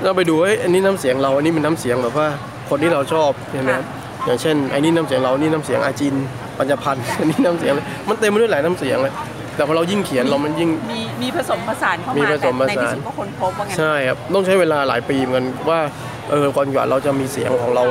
[0.05, 2.29] เราไปดูเอ้ยอันนี้น้ำเสียงเราอันนี้เป็นน้ำเสียงแบบว่า
[2.69, 3.85] คนที่เราชอบใช่ไหมครับ
[4.27, 6.15] อย่างเช่นไอ้นี่น้ำเสียงเรานี่น้ำเสียงอาจิน
[6.59, 7.73] ปัญจพันธ์อันนี้น้ำเสียง
[8.09, 9.13] มันเต็มไปด้วยหลายน้ำเสียงเลย
[9.57, 15.81] แต่พอเรายิ่งเขียนเรามันยิ่งมีมีผสมผสานเข้ามีมาผสแต่มผในสานที่สุดก็ค้นพบว่างั้นใช่ครับต้องใช้เวลาหลายปีเหมือนกันว่า
[16.31, 17.85] เออก่อนกว่าเราจะมีเสียงของเรา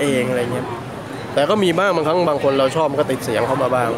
[0.00, 0.66] เองอะไรเงี้ย
[1.34, 3.90] แต่ก็มีบ้างบางครั้งบางคนเราชอบมันก็ติดเสียงเข้ามาบ้าง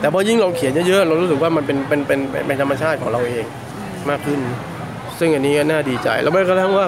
[0.00, 3.44] แต่พอยิ่งเราเขียนเยอะๆเรารู้สึกว่ามันเป็นเป็นเป็นเป็นเป็นธรรมชาติของเราเอง
[4.08, 4.40] มากขึ้น
[5.18, 6.86] ซึ่งอันนี้ก็น่าดีใจแล้วแม้กระทั่งว่า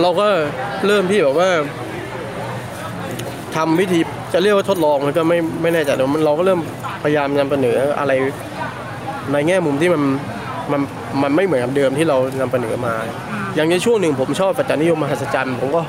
[0.00, 0.26] เราก็
[0.86, 1.50] เริ่มที่แบบว่า
[3.56, 4.00] ทำวิธี
[4.32, 6.60] จะเรียกว่าทดลองมันก็ไม่ไม่แน่ใจแต่มันเราก็เริ่ม
[7.02, 8.12] พยายามนำเสนออะไร
[9.32, 10.02] ในแง่มุมที่มัน
[10.72, 10.80] มัน
[11.22, 12.94] มันไม่เหมือนเดิมที่เรานำเสนอมา
[13.54, 15.82] อย่างในช่วงหนึ่งผมชอบปัจจานิยมมหัศจรรย์ผมก็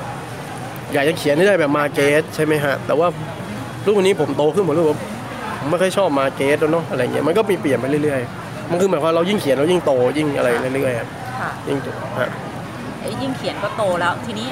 [0.93, 3.07] อยากจะเขียนให้ได้แบบมาเกสใช่ไหมฮะ แต่ว่า
[3.85, 4.99] ทุกวันนี้ผมโตขึ้นผมรู้สึกว่า
[5.59, 11.07] ผมไม่ค่อยชอบมาเกสแล้วเนาะอะไรเงี้ยมันก็มีเปลี่ยนไปเรื่อยๆ มันคือหมายความเรายิ่งเขียนเรายิ่งโตยิ่งอะไรเรื่อยๆครับ
[11.39, 11.87] ค่ะยิ่งโต
[12.19, 12.29] ฮะ
[12.99, 14.47] ไอ้ยิ่งเขียนก็โตแล้วทีนี้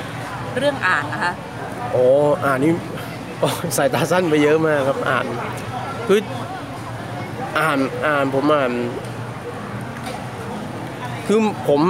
[0.60, 1.32] เรื่องอ่านนะคะ
[1.92, 2.04] โอ้
[2.46, 2.72] อ่านนี่
[3.40, 5.26] โอ้สายตาสั้นไปเยอะมากครับอ่าน
[6.08, 6.20] คือ
[7.60, 8.72] อ่านอ่านผมอ่าน
[11.28, 11.82] คือผม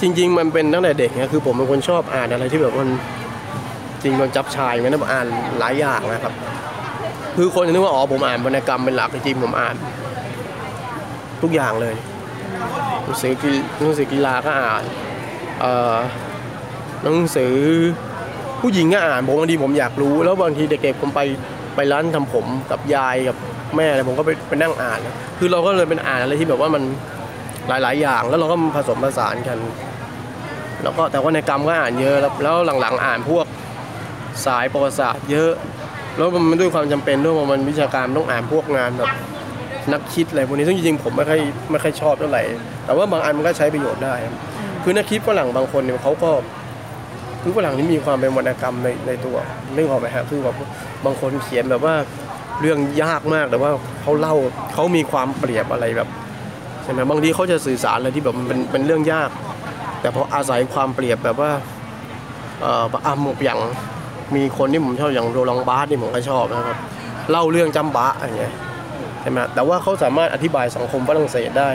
[0.00, 2.90] จริง ๆ มันเป็นตั้งแต่เด็กนะคือผมเป็นคนชอบอ่านอะไรที่แบบมัน
[4.02, 5.26] จริงมันจับชายมันนะอ่าน
[5.60, 6.34] หลายอย่างนะครับ
[7.36, 9.76] คือคนจะนึกว่าอ๋อผมอ่านวรรณกรรมเป็นหลักจริงผมอ่าน
[11.42, 11.94] ทุกอย่างเลย
[13.02, 14.82] หนังสือกีหนังสือกีฬาก็อ่าน
[15.60, 15.96] เอ่อ
[17.02, 17.54] หนังสือ
[18.60, 21.20] ผู้หญิงก็อ่านผมบางทีผมอยากรู้ แล้วบางทีเด็กๆผมไป
[21.74, 23.36] ไปร้านทำผมกับยายกับ
[23.76, 24.98] แม่อะไรผมก็ไปไปนั่งอ่าน
[25.38, 26.82] คือเราก็เลยเป็นอ่านอะไรที่แบบว่ามัน
[27.68, 29.58] หลาย ๆ อย่าง แล้วเราก็ผสมผสานกัน
[30.82, 33.45] แล้วก็แต่ว่าในกรรมก็อ่านเยอะแล้วแล้วหลังๆ อ่านพวก
[34.46, 35.52] สายประวัติศาสตร์เยอะ
[36.16, 39.10] แล้วมันด้วยความจำเป็นด้วยว่ามันวิชาการต้องอ่านพวกงานแบบ
[39.92, 41.40] นักคิดอะไรพวกนี้ซึ่งจริงๆผมไม่ค่อย
[41.70, 42.42] ไม่ค่อยชอบเท่าไหร่
[42.84, 44.14] แต่ว่าบางอันมันก็ใช้ประโยชน์ได้
[44.82, 46.30] คือนักคิดฝรั่งบางคนเนี่ยเขาก็
[47.42, 49.36] คือฝรั่งนี่มีความเป็นวรรณกรรมในในตัว
[49.74, 50.54] นึกออกไหมฮะคือแบบ
[51.04, 51.94] บางคนเขียนแบบว่า
[52.60, 53.70] เรื่องยากมากแต่ว่า
[54.02, 54.34] เขาเล่า
[54.74, 56.08] เขามีความเปรียบอะไรแบบ
[56.82, 59.30] ใช่ไหมบางทีเขาจะสื่อสารอะไรที่แบบมันเป็นเป็นเรื่องยาก
[60.00, 61.50] แต่พออาศัยความเปรียบแบบว่า
[62.60, 63.58] เอ่ออะอย่าง
[64.34, 66.78] มีคนที่ผมชอบอย่างโรลองบาร์ที่ผมก็ชอบนะครับ
[67.30, 68.52] เล่าเรื่องจำบะอย่างเงี้ย
[69.20, 71.68] ใช่ไหมแต่ว่าเขาสามารถอธิบายสังคมฝรั่งเศสได้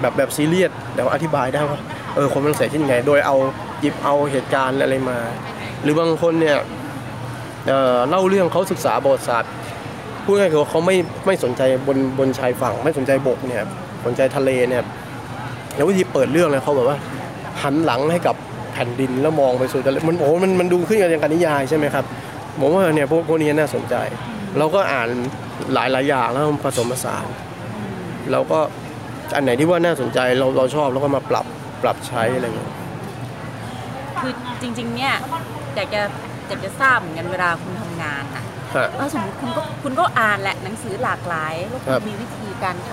[0.00, 1.78] แบบแบบซีเรียสเดี๋ยวอธิบายได้ว่า
[2.14, 3.36] เออคนฝรั่งเศสคิดยังไง โดยเอา
[3.80, 5.18] หยิบเอาเหตุการณ์อะไรมา
[5.82, 6.56] หรือบางคนเนี่ย
[7.68, 9.50] เอ่อเล่าเรื่องเขาศึกษาประวัติศาสตร์
[10.24, 13.62] พูดง่ายๆคือว่เขาไม่ไม่สนใจบนบนชายฝั่ง ไม่สนใจบกเนี่ย
[14.04, 14.82] สนใจทะเลเนี่ย
[15.76, 16.98] แล้ววิธีเปิดเรื่องเลยเขาแบบว่า
[17.62, 18.36] หันหลังให้กับ
[18.76, 22.04] แผ่นดินแล้วมองไปสู่ทะเลมันโอ้โหมันมันดูขึ้นกับอย่างการนิยายใช่ไหมครับ
[22.60, 23.94] ผมว่าเนี่ยพวกพวกนี้น่าสนใจ
[24.58, 25.08] เราก็อ่าน
[25.74, 27.24] หลายหลายๆอย่างแล้วผสมผสาน
[28.32, 28.58] เราก็
[29.34, 31.46] อันไหนที่ว่าน่าสนใจเราเราชอบแล้วก็มาปรับ
[31.82, 32.72] ปรับใช้อะไรอย่างเงี้ย
[34.20, 35.14] คือจริงๆเนี่ย
[35.74, 36.02] อยากจะ
[36.48, 38.44] อยากจะทราบเหมือนกันเวลาคุณทำงานอะ
[38.76, 42.92] ฮะเออสมมติคุณก็คุณก็อ่านแหละหนังสือหลากหลายแล้วคุครัณบมีวิธีการท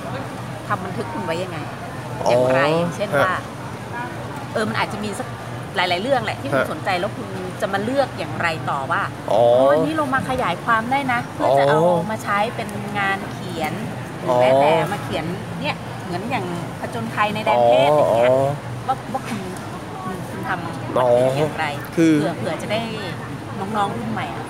[0.00, 1.58] ำทำบันทึกคุณไว้ยังไง
[2.26, 5.28] อ๋ออย่างไรอย่างเช่นฮะว่าเออมันอาจจะมีสัก
[5.76, 7.28] หลาย ๆ เรื่องแหละที่คุณฮะสนใจแล้วคุณ
[7.60, 13.72] จะมาเลือกอย่างไรต่อว่าอ๋อวันนี้เรามาขยายความได้นะเพื่อจะอ๋อเอามาใช้เป็นงานเขียน
[14.18, 15.24] หรือออแม้แต่มาเขียน
[15.60, 16.44] เนี่ยเหมือนอย่าง
[16.80, 18.48] ผจญภัยในแดนเพศอย่างเงี้ยอ๋อ
[18.86, 19.40] ว่าว่าคุณ
[20.04, 22.80] คุณคุณทำอ๋ออย่างไรคือเผื่อเผื่อจะได้
[23.76, 24.44] น้องๆรุ่นใหม่อะ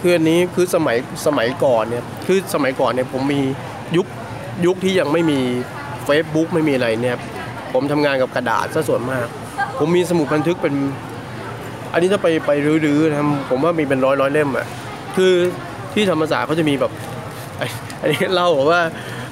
[0.00, 3.40] คืออันนี้คือสมัยสมัยก่อนเนี่ยคือสมัยก่อนเนี่ยผมมี
[3.96, 4.06] ยุค
[4.66, 5.40] ยุคที่ยังไม่มี
[6.08, 7.16] Facebook ไม่มีอะไรเนี่ย
[7.72, 9.26] ผมทำงานกับกระดาษซะส่วนมาก
[9.78, 10.74] ผมมีสมุดบันทึกเป็น
[11.92, 12.50] อันนี้ถ้าไปไป
[12.86, 13.18] รื้อๆนะ
[13.50, 14.66] ผมว่ามีเป็นร้อยร้อยเล่มอะ
[15.16, 15.32] คือ
[15.94, 16.92] ที่ธรรมศาสตร์เขาจะมีแบบ
[18.00, 18.80] อันนี้เล่าบอกว่า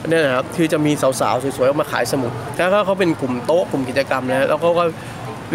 [0.08, 4.84] เนี่ยนะครับคือจะมีสาวๆสวยๆออกมาขายสมุดแล้วก็เขาเป็นกลุ่มโต๊ะกลุ่มกิจกรรมนะแล้วเขาก็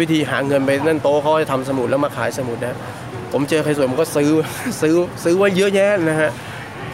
[0.00, 2.76] วิธีหาเงินไปนั่นโต๊ะเขาจะทำสมุดแล้วมาขายสมุดนะ
[3.32, 4.30] ผมเจอใครสวยผมก็ซื้อ
[4.80, 6.30] ซื้อซื้อไว้เยอะแยะนะฮะ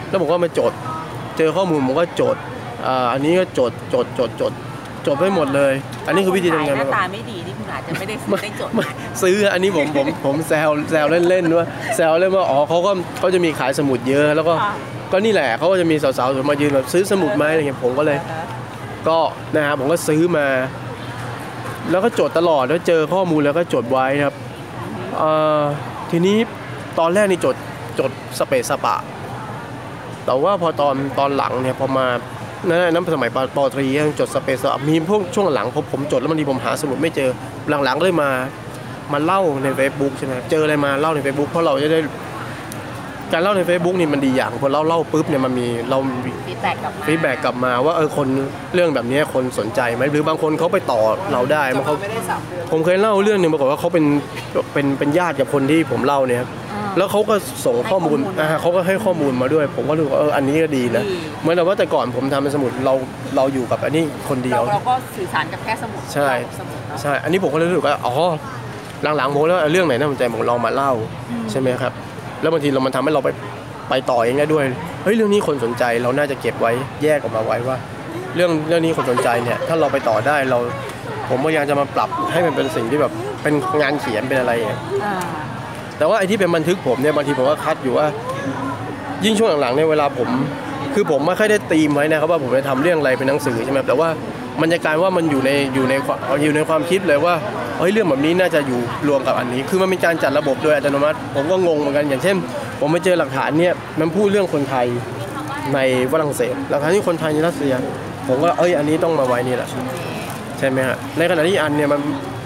[0.09, 0.73] แล้วผมก็มาจด
[1.37, 2.35] เจอข้อมูลผมก็จด
[2.87, 4.53] อ่าอันนี้ก็จดจดจดจด
[5.07, 5.73] จดไว้หมดเลย
[6.07, 8.85] อันนี้คือวิธีทำงานหมาน้าก่อนตาไม่ดีนี่คุณอาจจะไม่ได้ซื้อไม่ได้จดไม่
[9.23, 14.53] ซื้ออันนี้ผมผมผมแซวแซวเล่นๆว่าแซวเล่นว่าอ๋อเขาก็เขาจะมีขายสมุดเยอะ แล้วก็
[15.11, 18.17] ก็นี่แหละเขาก็จะมีสาวๆมายืนแบบซื้อสมุดไหมอะไรเงี้ยผมก็เลย
[19.07, 19.19] ก็
[19.55, 20.47] นะฮะผมก็ซื้อมา
[21.91, 24.35] แล้วก็จดตลอดแล้วเจอข้อมูลแล้วก็จดไว้ครับ
[25.17, 25.61] เอ่อ
[26.11, 26.37] ทีนี้
[26.99, 27.55] ตอนแรกนี่จด
[27.99, 28.95] จดสเปซสปะ
[30.25, 32.07] แต่ว่าพอตอนตอนหลังเนี่ยพอมา
[32.69, 37.29] นั่นนั้นสมัยปปตรียังจดสเปซมีพวกช่วงหลังผมผมจดแล้วบางทีผมหาสมุดไม่เจอ
[37.85, 38.29] หลังๆเลยมา
[39.13, 41.99] มาเล่าใน Facebook ใช่ไหมเจออะไรมาเล่าใน Facebook เพราะเราจะได้
[43.33, 45.97] การเล่าใน Facebook นี่มันดีอย่างพอเราเล่าปุ๊บเนี่ยมันมีเรา
[46.45, 48.27] feedback กลับมา feedback กลับมาว่าเออคน
[48.75, 51.01] เรื่องแบบนี้คนสนใจไหมหรือบางคนเขาไปต่อ
[51.33, 51.95] เราได้มันเขา
[52.71, 54.05] ผมเคยเล่าเรื่องหนึ่งปรากฏว่าเขาเป็น
[54.73, 56.49] เป็นเป็นญาติกับคนที่ผมเล่าเนี่ยครับ
[56.97, 57.35] แล้วเขาก็
[57.65, 62.93] ส่งข้อมูลให้ข้อมูลอ่าเขาก็ให้ข้อมูลมาด้วย ผมก็รู้ว่าเอออันนี้ก็ดีนะดีเหมือนแต่ว่าแต่ก่อนผมทำเป็นสมุดเรา
[63.35, 68.15] เราอยู่กับอันนี้คนเดียเราวเราก็สื่อสารกับแค่สมุดใช่เรากับสมุดเนาะใช่อันนี้ผมก็เลยรู้สึกว่าอ๋อ
[69.17, 70.91] หลังๆผมแล้วาเรื่องไหนน่าสนใจผมลองมาเล่า
[71.51, 71.93] ใช่ไหมครับ
[72.41, 73.29] แล้วบางทีเรามันทำให้เราไป
[73.89, 74.63] ไปต่อเองได้ด้วย
[75.03, 76.71] เฮ้ยเรื่องนี้คนสนใจเราน่าจะเก็บไว้
[77.03, 77.77] แยกออกมาไว้ว่า
[78.35, 80.59] เรื่องเรื่องนี้คนสนใจเนี่ยถ้าเราไปต่อได้เรา
[81.29, 83.11] ผมพยายามจะมาปรับให้มันเป็นสิ่งที่แบบ
[83.43, 85.15] เป็นงานเขียนเป็นอะไรอย่างเงี้ยอ่า
[86.01, 88.07] แต่ว่าไอ้ที่เป็นบันทึกผมเนี่ยบางทีผมก็คัดอยู่ว่า
[89.25, 90.29] ยิ่งช่วงหลังๆเนี่ยเวลาผม
[90.93, 94.09] คือผมไม่ค่อยได้ตีมไว้นะครับว่าผมจะทำเรื่องอะไรเป็นหนังสือใช่ไหมแต่ว่า
[94.61, 95.93] มันจะกลายว่ามันอยู่ในอยู่ใน
[96.43, 97.33] อยู่ในความคิดเลยว่า
[97.79, 102.35] เฮ้ยเรื่องแบบนี้น่าจะอยู่รวมกับอันนี้ คือมันเป็นการจัดระบบโดยอัตโนมัติ ผมก็งงเหมือนกันอย่างเช่น
[102.79, 104.85] ผมไปเจอหลักฐานเนี่ยมันพูดเรื่องคนไทย
[105.73, 105.79] ใน
[106.11, 107.73] ฝรั่งเศสหลักฐานที่คนไทยในรัสเซีย
[108.27, 109.69] ผมก็เอ้ยอันนี้ต้องมาไว้นี่แหละ
[110.59, 112.01] ใช่ไหมฮะในขณะที่อันเนี่ยมัน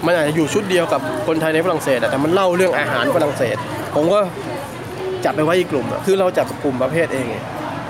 [0.06, 3.56] มันอาจจะอยู่ชุดเดียวกับคนไทยในฝรั่งเศสอะแต่มันเล่าเรื่องอาหารฝรั่งเศส
[3.94, 4.20] ผมก็
[5.24, 7.26] จัดไปไว้อีกกลุ่มอะคือเราจัดกลุ่มประเภทเอง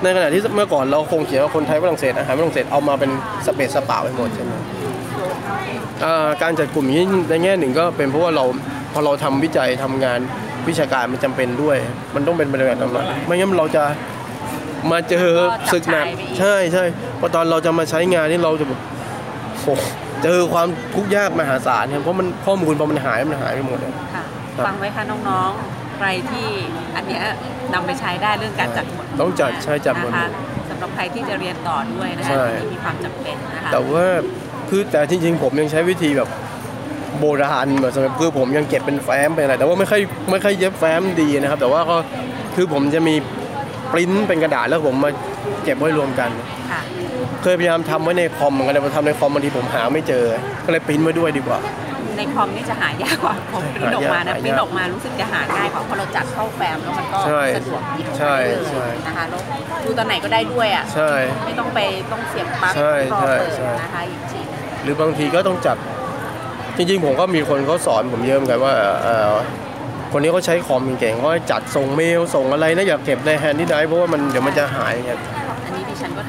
[0.02, 3.10] ในขณะที่เมื่อก่อนเราคงเขียนว่าคนไทยฝรั่งเศสอาหารฝรั่งเศสเอามาเป็น
[3.46, 4.52] สเปซสปาไปหมดใช่ไหม
[6.04, 8.44] อ่าการจัดกลุ่มอย่างนี้ในแง่หนึ่งก็เป็นเพราะว่าเรา
[8.92, 10.20] พอเราทำวิจัยทำงาน
[10.68, 11.76] วิชาการมันจำเป็นด้วย
[12.14, 12.90] มันต้องเป็นบรรยากาศนั้น
[13.26, 13.82] ไม่งั้นเราจะ
[14.90, 15.26] มาเจอ
[15.72, 16.06] ศึกหนัก
[16.38, 16.84] ใช่ใช่
[17.20, 18.95] พอตอนเราจะมาใช้งานนี่เราจะแบบโอ้โห
[20.22, 24.24] เจอความทุกข์ยากมหาศาลเนี่ยเพราะมันข้อมูลพอมันหายมันหายไปหมดเลย ค่ะ
[24.56, 26.46] ครับ ฟังไว้ค่ะน้องๆ ใครที่
[26.96, 27.22] อันเนี้ย
[27.74, 34.04] นำไปใช้ได้เรื่องการจัดหมวดต้องจัดใช่จัดหมวดหมู่นะคะสำหรับใครที่จะเรียนต่อด้วยนะคะใช่ ที่มีความจำเป็นนะคะแต่ว่า
[34.68, 36.28] คือแต่จริงๆ ผมยังใช้วิธีแบบ
[37.20, 40.00] โบราณแบบสมัยคือผมยังเก็บเป็นแฟ้มเป็นอะไร แต่ว่าไม่ค่อย
[40.30, 41.96] ไม่ค่อยเย็บแฟ้มดีนะครับ แต่ว่าก็
[42.56, 43.14] คือผมจะมี
[43.92, 45.10] ปริ้นเป็นกระดาษแล้วผมมา
[45.64, 46.30] เก็บไว้รวมกัน
[46.70, 46.80] ค่ะ
[47.42, 50.24] เคยพยายามทำไว้ในคอมเหมือนกันแต่พอทำในคอมบางทีผมหาไม่เจอ
[50.64, 51.60] ก็เลยปริ้นไว้ด้วยดีกว่า
[52.18, 59.40] ในคอมนี่จะหายากกว่าคอมปริ้นออกมานะหายากปริ้นออกมารู้สึกจะหาง่ายกว่าเพราะเราจัดเข้าแฟ้มแล้วมันก็ใช่สะดวกหยิบใช่ได้เลใช่ยนะคะแล้ว
[59.84, 61.10] ดูตอนไหนก็ได้ด้วยอะใช่
[61.46, 61.78] ไม่ต้องไป
[62.12, 64.40] ต้องเสียบปลั๊กใช่รอใช่เปิดใช่นะคะอีกที
[64.82, 65.76] หรือบางทีก็ต้องจัด
[66.76, 69.34] จริงๆผมก็มีคนเขาสอนผมเยอะเหมือนกันว่าเอ่อ
[70.12, 75.16] คนนี้เขาใช้คอมเก่งเขาให้จัดส่งเมลส่งอะไรนะอย่าเก็บในแฮนด์ที่ไดรฟ์เพราะว่ามันเดี๋ยวมันจะหายไงอั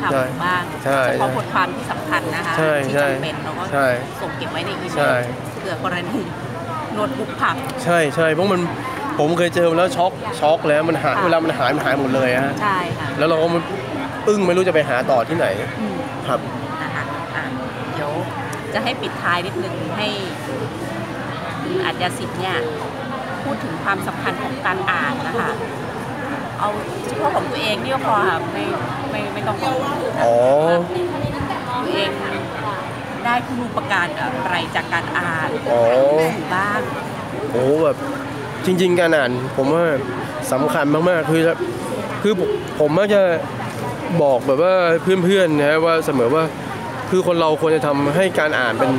[0.01, 3.87] ทำบ้างใช่เฉพาะบทความที่สำคัญนะคะใช่ที่ใช่จำเป็นเราก็ใช่
[4.21, 5.15] ส่งเก็บไว้ในอีเมใช่ล
[5.59, 6.19] เผื่อกรณี
[6.93, 8.61] โน้ตบุ๊กพังใช่ใช่เพราะมัน
[9.19, 13.63] ผมเคยเจอมาแล้วช็อกช็อกแล้วมันหายค่ะเวลามันหายมันหายหมดเลยฮะใช่ค่ะแล้วเราก็มัน
[14.27, 15.47] อึ้งไม่รู้จะไปหาต่อที่ไหน
[15.79, 15.95] อืม
[16.27, 16.39] ครับ
[16.81, 17.03] นะคะ
[17.35, 17.45] อะ
[17.93, 18.11] เดี๋ยว
[18.73, 20.07] จะให้ปิดท้ายนิดนึงให้
[21.61, 22.57] คุณอาจยสิทธิ์เนี่ย
[23.43, 25.51] พูดถึงความสำคัญของการอ่านนะคะ
[26.59, 26.69] เอา
[27.07, 28.63] เฉพาะของตัวเองนี่ก็พอค่ะไม่
[29.11, 29.75] ไม่ไม่ต้องของ
[30.23, 30.35] อ๋อ
[31.85, 32.11] ตัวเอง
[33.25, 35.81] ได้คุณูปการอะไรจากการอ่านอ๋อ
[36.35, 36.79] สื่อบ้าง
[37.51, 37.97] โอ้แบบ
[38.65, 39.85] จริง ๆ การอ่านผมว่า
[40.51, 41.41] สำคัญมากๆคือ
[42.21, 42.49] คือผม
[42.79, 43.21] ผมมักจะ
[44.23, 46.43] บอกแบบว่าเพื่อนๆนะว่าเสมอว่า
[47.09, 48.91] คือคนเราควรจะทำให้การอ่านเป็น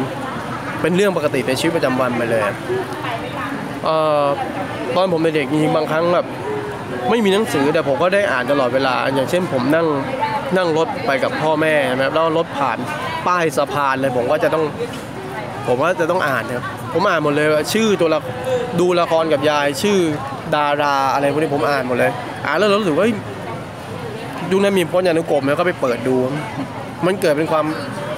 [0.83, 2.43] เป็นเรื่องปกติในชีวิตประจำวันไปเลย
[3.85, 4.25] เอ่อ
[4.97, 6.27] ตอนผมเป็นเด็กจริงๆบางครั้งแบบ
[7.11, 9.87] ไม่มีหนังสือแต่ผมก็ได้อ่านตลอดเวลา อย่างเช่นผมนั่ง
[10.57, 12.79] นั่งรถไปกับพ่อแม่ใช่ไหมครับแล้วรถผ่าน
[13.27, 14.65] ป้ายสะพานเลยผมก็จะต้อง
[15.67, 18.21] ผมว่าจะต้องอ่านครับผมอ่านหมดเลยว่าชื่อตัวละ
[18.81, 19.99] ดูละครกับยาย ชื่อ
[20.55, 22.13] ดาราอะไรพวกนี้ผมอ่านหมดเลย
[22.47, 23.07] อ่านแล้วรู้สึกว่า
[24.51, 26.17] ยุคนั้นมีพจนานุกรมแล้วก็ไปเปิดดู
[27.07, 27.67] มันเกิดเป็นความ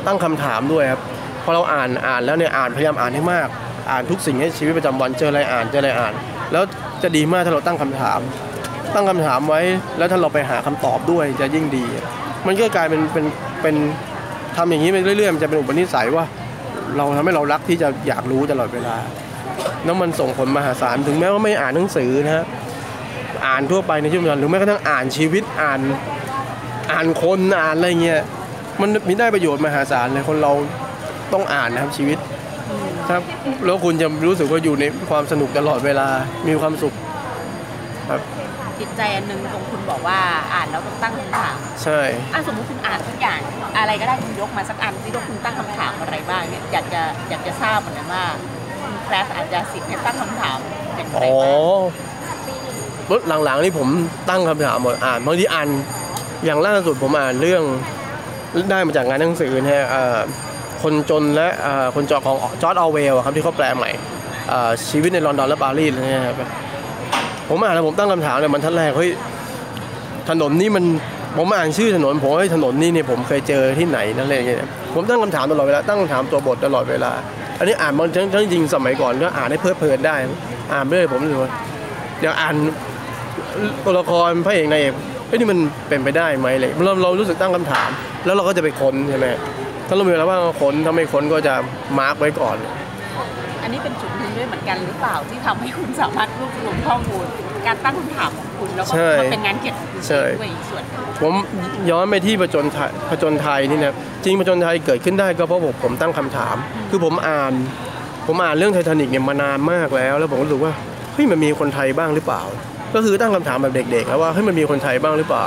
[0.07, 1.01] ตั้งคำถามด้วยครับ
[1.45, 3.49] พอเราอ่านอ่านแล้วเนี่ยอ่านพยายามอ่านให้มาก
[3.91, 6.13] อ่านทุกสิ่งให้ชีวิตประจำวันเจออะไรอ่านเจออะไรอ่าน
[6.53, 6.63] แล้ว
[7.03, 8.21] จะดีมากถ้าเราตั้งคำถาม
[8.95, 9.61] ตั้งคำถามไว้
[9.99, 11.85] แล้วถ้าเราไปหาคำตอบด้วยจะยิ่งดี
[12.47, 13.25] มันก็กลายเป็นเป็น
[13.63, 13.77] เป็น
[14.57, 16.25] ทำอย่างนี้ไปเรื่อยๆมันจะเป็นอุปนิสัยว่า
[16.97, 18.97] เราทำให้เรารักที่จะอยากรู้ตลอดเวลา
[19.85, 22.45] แล้วมันส่งผลมหาศาลถึงแม้ว่าไม่อ่านหนังสือนะฮะ
[23.47, 25.81] อ่านทั่วไปในชีวิตประจำวันหรือแม้กระทั่งอ่านชีวิตอ่าน
[26.93, 28.21] อ่านคนอ่านอะไรเงี้ย
[28.81, 30.53] มันมีได้ประโยชน์มหาศาลเลยคนเรา
[31.33, 32.19] ต้องอ่านนะครับชีวิต
[33.11, 33.23] ครับ
[33.65, 36.09] แล้วคุณจะรู้สึกว่าอยู่ในความสนุกตลอดเวลา
[36.49, 36.95] มีความสุข
[38.11, 38.21] ครับ
[38.81, 40.19] จิตใจอันหนึงตรงคุณบอกว่า
[40.55, 42.01] อ่านแล้วต้องตั้งคำถามใช่
[42.35, 43.41] อะสมมติคุณอ่านทุกอย่าง
[43.79, 48.25] อะไรก็ได้คุณยกมาสักอันที่ว่าคุณตั้งคำถามอะไรบ้างเนี่ยอยากจะอยากจะทราบเหมือนกันว่า
[48.83, 50.59] คุณแคลสอาจจะสิทธิ์เนี่ยตั้งคำถาม
[50.97, 53.89] อย่างไรอ๋อบ้างรถหลังๆนี่ผม
[54.29, 55.69] ตั้งคำถามหมดอ่านบางทีอ่าน
[56.45, 57.63] อย่างล่าสุดผมอ่านเรื่อง
[58.71, 60.19] ได้มาจากงานหนังสือนะฮะเอ่อ
[60.83, 63.91] คนจนและเอ่อคนจอของจอร์ดออเวลครับที่เขาแปลใหม่
[64.49, 66.37] เอ่อชีวิตในลอนดอนและปารีสอะไรเนี่ยครับ
[67.51, 69.11] ผมอ่านแล้วผมตั้งคำถามเลยมันท่านแรกเฮ้ย
[70.31, 70.85] ถนนนี่มัน
[71.39, 74.59] ผมอ่านชื่อถนนผมว่าถนนนี่เนี่ยผมเคยเจอที่ไหนนั่นอะไรอย่างเงี้ย
[74.95, 77.13] ผมตั้งคำถามตลอดเวลาตั้งคำถามตัวบทตลอดเวลา
[77.59, 80.17] อันนี้อ่านบางครั้งจริงสมัยก่อนก็อ่านให้เพลิดเพลินได้
[80.73, 81.51] อ่านไปเรื่อยผมรู้สึกว่า
[82.23, 82.55] อยางอ่าน
[83.85, 84.95] ตัวละครพระเอกนายเอก
[85.29, 87.91] เอ้ยนี่มันเป็นไปได้ไหมเลยเราเรารู้สึกตั้งคำถาม
[88.25, 89.27] แล้วเราก็จะไปค้นใช่ไหม
[89.89, 91.55] ถ้าเรามีเวลาว่างค้นถ้าไม่ค้นก็จะ
[91.99, 92.57] มาร์กไว้ก่อน
[93.63, 94.10] อันนี้เป็นจุด
[94.41, 97.25] ด้วยเหมือนกันหรือเปล่าที่ทำให้คุณสามารถรวบรวมข้อมูล
[97.67, 101.33] การตั้งคำถามของคุณแล้วก็ใช่มันเป็นงานเขียนของคุณใช่ด้วยอีกส่วนหนึ่งผม
[101.91, 106.57] ย้อนไปที่ผจญไทยผจญไทยนี่นะจริงผจญไทยเกิดขึ้นได้ก็เพราะผมผมตั้งคำถาม
[106.91, 107.53] คือผมอ่าน
[108.27, 110.73] ผมอ่านเรื่องไททานิกเนี่ยมานานมากแล้ว แล้วผมก็รู้สึกว่า
[111.15, 112.43] เฮ้ยมันมีคนไทยบ้างหรือเปล่า
[112.95, 115.47] ก็คือตั้งคำถามแบบเด็กๆแล้วว่าเฮ้ยมันมีคนไทยบ้างหรือเปล่า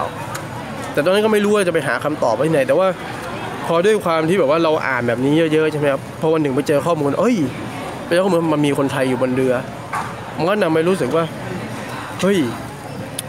[0.94, 2.88] แต่ตอนนั้นก็ไม่รู้ว่าจะไปหาคำตอบไว้ที่ไหน แต่ว่า
[3.68, 7.36] พอด้วยความที่แบบว่าเราอ่านแบบนี้เยอะๆใช่ไหมครับพอวันหนึ่งไปเจอข้อมูลเอ้ย
[8.06, 9.54] ไปเจอข้อมูลมันมีคนไทยอยู่บนเรือ
[10.38, 11.24] มันก็นำไปรู้สึกว่า
[12.22, 12.38] เฮ้ย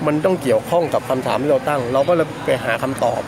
[0.06, 3.20] มันต้องเกี่ยวข้องกับคำถามที่เราตั้ง เราก็เลยไปหาคำตอบ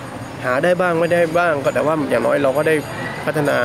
[0.45, 2.75] หาได้บ้างไม่ได้บ้าง ก็แต่ว่าอย่างน้อยเราก็ได้
[3.27, 3.59] พัฒนา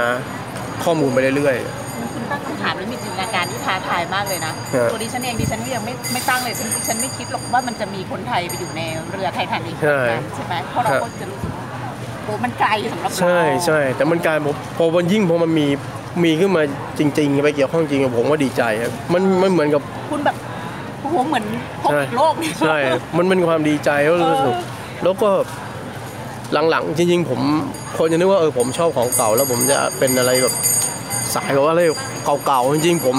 [0.84, 1.57] ข้อมูลไปเรื่อย
[2.13, 9.99] คุณตั้งคำถามแล้วมีจินตนาการที่ท้าทายมากเลยนะครับตัวดิฉันเองดิฉันก็ยังไม่ไม่ตั้งเลยดิฉันไม่คิดหรอกว่ามันจะมีคนไทยไปอยู่ในเรือไททานิกใช่
[10.36, 11.65] ใช่ไหมเพราะเราครับก็จะรู้สึกว่า
[12.23, 15.67] โอ้มันไกลสำหรับๆเราใช่ใช่แต่มันกลายพอพอวันยิ่งพอมันมี
[16.24, 16.64] มีขึ้นมา
[16.99, 20.36] จริง ๆ ไปเกี่ยวข้องจริงผมว่าดีใจครับมันมันเหมือนกับคุณแบบ
[21.01, 21.45] โอ้โหเหมือน
[21.84, 22.78] พบใช่อีกโลกหนึ่งใช่
[23.18, 24.55] มันเป็นความดีใจแล้วรู้สึก
[25.03, 25.30] แล้วก็
[26.70, 27.39] หลังๆ จริง ๆ ผม
[27.97, 30.53] คนจะนึกว่าเออผมชอบของเก่าแล้วผมจะเป็นอะไรแบบ
[31.36, 31.84] สายแบบว่าอะไร
[32.45, 33.16] เก่าๆจริงๆผม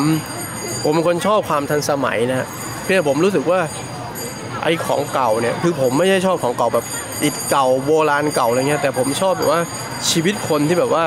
[0.85, 2.47] ผมเป็นคนชอบความทันสมัยนะฮะ
[2.83, 3.61] เพียงแต่ผมรู้สึกว่า
[4.63, 6.85] ไอ้ของเก่าเนี่ยคือผมไม่ใช่ชอบของเก่าแบบ
[7.23, 9.61] อิฐเก่าโบราณเก่าอะไรเงี้ยแต่ผมชอบแบบว่า
[10.11, 11.05] ชีวิตคนที่แบบว่า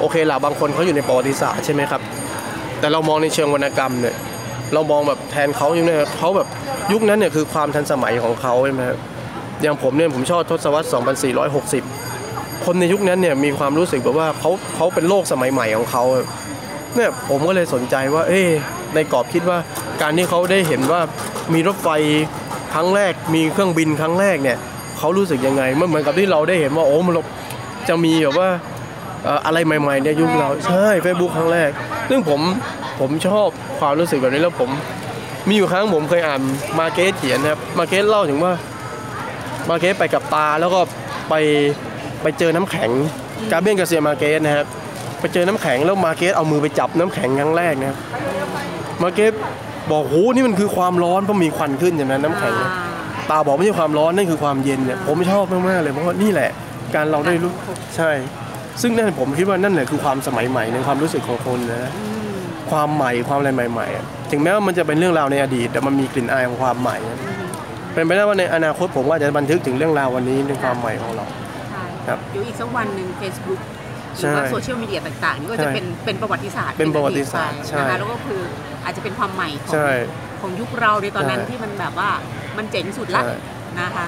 [0.00, 2.00] โอเคล่ะบางคนเขาอยู่ในประวัติศาสตร์ใช่ไหมครับ
[2.80, 4.14] แต่เรามองในเชิงวรรณกรรมเนี่ย
[4.74, 6.48] เรามองแบบแทนเขาอยู่เนี่ยเขาแบบ
[6.92, 8.98] ยุคนั้นเนี่ยคือความทันสมัยของเขาใช่ไหมครับ
[9.62, 10.86] อย่างผมเนี่ยผมชอบทศวรรษ
[12.00, 16.04] 2460 คนในยุคนั้นเนี่ยมีความรู้สึกแบบว่าเขาเขาเป็นโลกสมัยใหม่ของเขา
[16.96, 18.40] เนี่ยผมก็เลยสนใจว่า เอ๊
[18.94, 19.58] ในกรอบคิดว่า
[20.02, 21.00] การที่เขาได้เห็นว่า
[21.54, 21.88] มีรถไฟ
[22.74, 24.58] ครั้งแรก มีเครื่องบินครั้งแรกเนี่ย
[24.98, 27.14] เขารู้สึกยังไงมันเหมือนกับที่เราได้เห็นว่าโอ้มัน
[27.88, 28.48] จะมีแบบว่า
[29.26, 31.70] อ่ออะไรใหม่ๆในยุคเราใช่เฟซบุ๊กครั้งแรก
[32.10, 32.40] ซึ่งผม
[33.00, 33.48] ผมชอบ
[33.80, 34.70] ความรู้สึกแบบนี้แล้วผม
[35.48, 36.40] มีอยู่ครั้งผมเคยอ่าน
[36.78, 38.52] มาร์เกซเขียนนะครับมาร์เกซเล่าถึงว่า
[39.68, 40.80] มาร์เกซไปกับตาแล้วก็
[41.28, 41.34] ไป
[42.22, 42.90] ไปเจอน้ำแข็ง
[43.50, 44.66] กาเบรียล การ์เซียมาร์เกซนะครับ
[45.20, 47.98] ไปเจอน้ำแข็งแล้วมาร์เกซเอามือไปจับน้ำแข็งครั้งแรกนะครับ
[49.02, 49.32] มาร์เกซ
[49.90, 52.70] บอกโหนี่มันคือความร้อนเพราะมีควันขึ้นอย่างนั้นน้ำแข็งเนี่ย
[53.30, 56.50] ตาบอกไม่ใช่ความร้อนนั่นคือความเย็นเนี่ยผมชอบมากๆเลยเพราะว่านี่แหละ
[56.94, 57.52] การเราได้รู้
[57.96, 58.10] ใช่
[58.82, 61.90] ซึ่งนั่นผมคิดว่านั่นแหละคือความสมัยใหม่ในความรู้สึกของคนนะ
[62.70, 67.18] ความใหม่ความอะไรใหม่ๆอะถึงแม้ว่ามันจะเป็นเรื่องราวในอดีต แต่มันมีกลิ่นอายของความใหม่อะ
[67.94, 71.24] เป็นไปได้ว่าในอนาคตผมว่าจะบันทึกถึงเรื่องราววันนี้ในความใหม่ของเรา
[72.08, 73.60] ครับเดี๋ยวอีกสักวันหนึ่ง Facebook
[74.18, 78.40] หใช่รือว่าโซเชียลมีเดียต่างๆนี่ก็จะใช่เป็นเป็นประวัติศาสตร์เป็นประวัติศาสตร์เป็นอดีตไปใช่นะคะแล้วก็คือ
[78.84, 79.90] อาจจะเป็นความใหม่ของใช่
[80.40, 82.10] ของยุคเราในตอนนั้นใช่ที่มันแบบว่า
[82.56, 83.34] มันเจ๋งสุดละใช่
[83.80, 84.06] นะคะ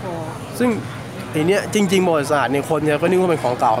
[0.00, 0.12] โอ้
[0.58, 0.68] ซึ่ง
[1.32, 3.74] ไอเนี้ยจริงๆประวัติศาสตร์เนี่ยคนเนี่ยก็นึกว่าเป็นของเก่า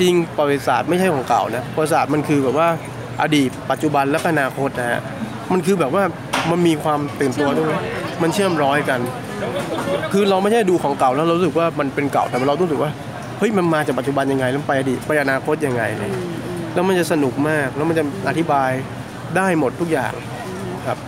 [0.00, 2.68] จริงประวัติศาสตร์ไม่ใช่ของเก่านะประวัติศาสตร์มันคือแบบว่า
[3.22, 5.00] อดีตปัจจุบันและก็อนาคตนะฮะ
[5.52, 6.02] มันคือแบบว่า
[6.50, 7.72] มันมีความตื่นตัวด้วย
[8.22, 9.00] มันเชื่อมร้อยกัน
[10.12, 12.90] คือเราไม่ใช่ดูของเก่าแล้วเรารู้สึกว่ามันเป็นเก่าแต่เราต้องรู้สึกว่า
[13.38, 16.10] เฮ้ยมันมาจากปัจจุบันยังไงแล้วไปอดีตไปอนาคตยังไงเลย
[16.74, 18.70] แล้วมันจะสนุกมากแล้วมันจะอธิบาย
[19.36, 20.12] ได้หมดทุกอย่าง
[20.86, 20.98] ครับ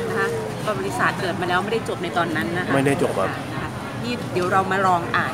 [0.00, 0.26] นะคะ
[0.64, 3.68] ประวัติศาสตร์เกิดมาแล้วไม่ได้จบในตอนนั้นนะคะไม่ได้จบครับนะคะ
[4.04, 5.32] นี่เดี๋ยวเรามาลองอ่าน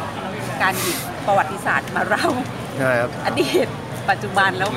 [0.63, 2.29] การหยิบประวัติศาสตร์มาเล่า
[2.79, 3.69] ใช่ครับ อดีต
[4.11, 4.71] ปัจจุบันแล้ว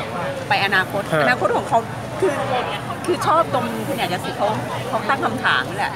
[0.49, 1.79] ไปอนาคต ฮะ อนาคตของเขา
[2.19, 2.31] คือ
[3.05, 4.47] คือชอบตรงคุณอยากจะสิเขา
[4.89, 5.93] เขาตั้งคำถามนี่แหละ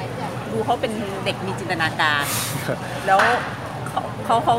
[0.51, 0.91] ดูเขาเป็น
[1.25, 2.23] เด็กมีจินตนาการ
[3.07, 3.19] แล้ว
[3.89, 4.55] เขาเขาเขา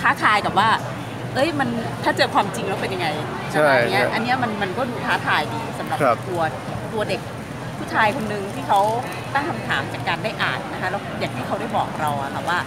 [0.00, 0.68] ท้าทายกับว่า
[1.34, 1.68] เอ้ยมัน
[2.04, 3.08] ถ้าเจอความจริงแล้วเป็นยังไง
[3.52, 6.42] ใช่อันเนี้ยใช่อันเนี้ยมันมันก็ดูท้าทายดีสำหรับครับ ตัว
[6.92, 7.20] ตัวเด็ก
[7.78, 8.80] ผู้ชายคนหนึ่งที่เขา
[9.34, 12.58] ตั้งคำถามจากการได้อ่านนะคะแล้วอย่างที่เขาได้บอกเราอะค่ะว่า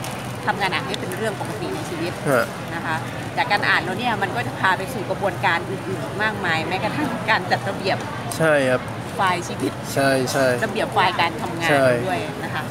[0.46, 2.96] ทำงานอ่านนี่เป็นเรื่องปกติในชีวิต ฮะ นะคะ
[3.38, 7.98] จากการอ่านแล้วเนี่ยมันก็จะพาไปสู่กระบวนการอื่นๆอีกมากมาย แม้กระทั่งการจัดระเบียบ
[8.38, 8.82] ใช่ครับ
[9.16, 12.64] ไฟล์ชีวิตใช่ใช่ระเบียบไฟล์การทำงานใช่ด้วยนะคะ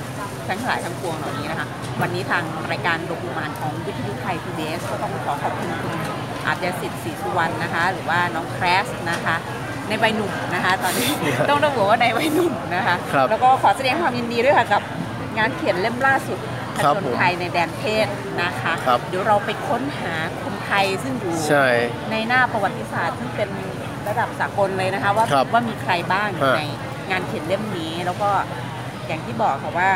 [0.48, 1.66] ทั้งหลายทั้งปวงเหล่านี้นะคะ
[2.02, 5.92] วันนี้ทางรายการโดกุมานของวิทยุไทย PBS ก็ต้องขอขอบคุณคุณ
[6.46, 9.36] อาจยสิทธิ์ศรีสุวรรณนะคะ หรือว่าน้องแครสนะคะ
[9.88, 11.10] ในวัยหนุ่มนะคะ ตอนนี้
[11.50, 14.82] ต้องระบุว่าในวัยหนุ่มนะคะครับแล้วก็ขอแสดงความยินดีด้วยค่ะกับ
[15.38, 16.38] งานเขียนเล่มล่าสุด
[16.78, 18.06] ผครับจญผมภัยในแดนเทศ
[18.42, 21.66] นะคะครับเดี๋ยวเราไปค้นหาคนไทยซึ่งอยู่ใช่
[22.10, 23.48] ในหน้าประวัติศาสตร์ซึ่งเป็น
[24.08, 26.62] ระดับสากลเลยนะคะว่าครับว่ามีใครบ้างอยู่ฮะใน
[27.10, 28.30] งานเขียนเล่มนี้แล้วก็
[29.06, 29.90] อย่างที่บอกค่ะว่า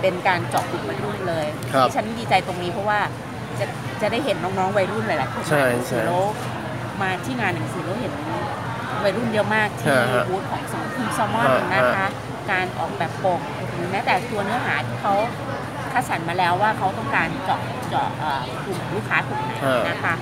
[0.00, 3.00] เป็นการเจาะกลุ่มวัยรุ่นเลยครับที่ฉันดีใจตรงนี้เพราะว่า
[3.58, 3.66] จะ
[4.00, 6.22] จะได้เห็นน้องๆวัยรุ่นหลายๆคนใช่มาหนังสือใช่แล้ว
[7.02, 8.12] มาที่งานหนังสือแล้วเห็น
[9.04, 12.08] วัยรุ่นเยอะมากที่ฮะฮะบูธของสองคุณซอมอนฮะนะคะฮะ
[12.50, 13.40] การออกแบบปก
[13.74, 15.14] หรือแม้แต่ตัวเนื้อหาที่เขา
[15.92, 17.60] คัดสรรมาแล้วว่าเขาต้องการเจาะ
[17.90, 20.14] เจาะเอ่อกลุ่มลูกค้ากลุ่มไหนฮะนะคะ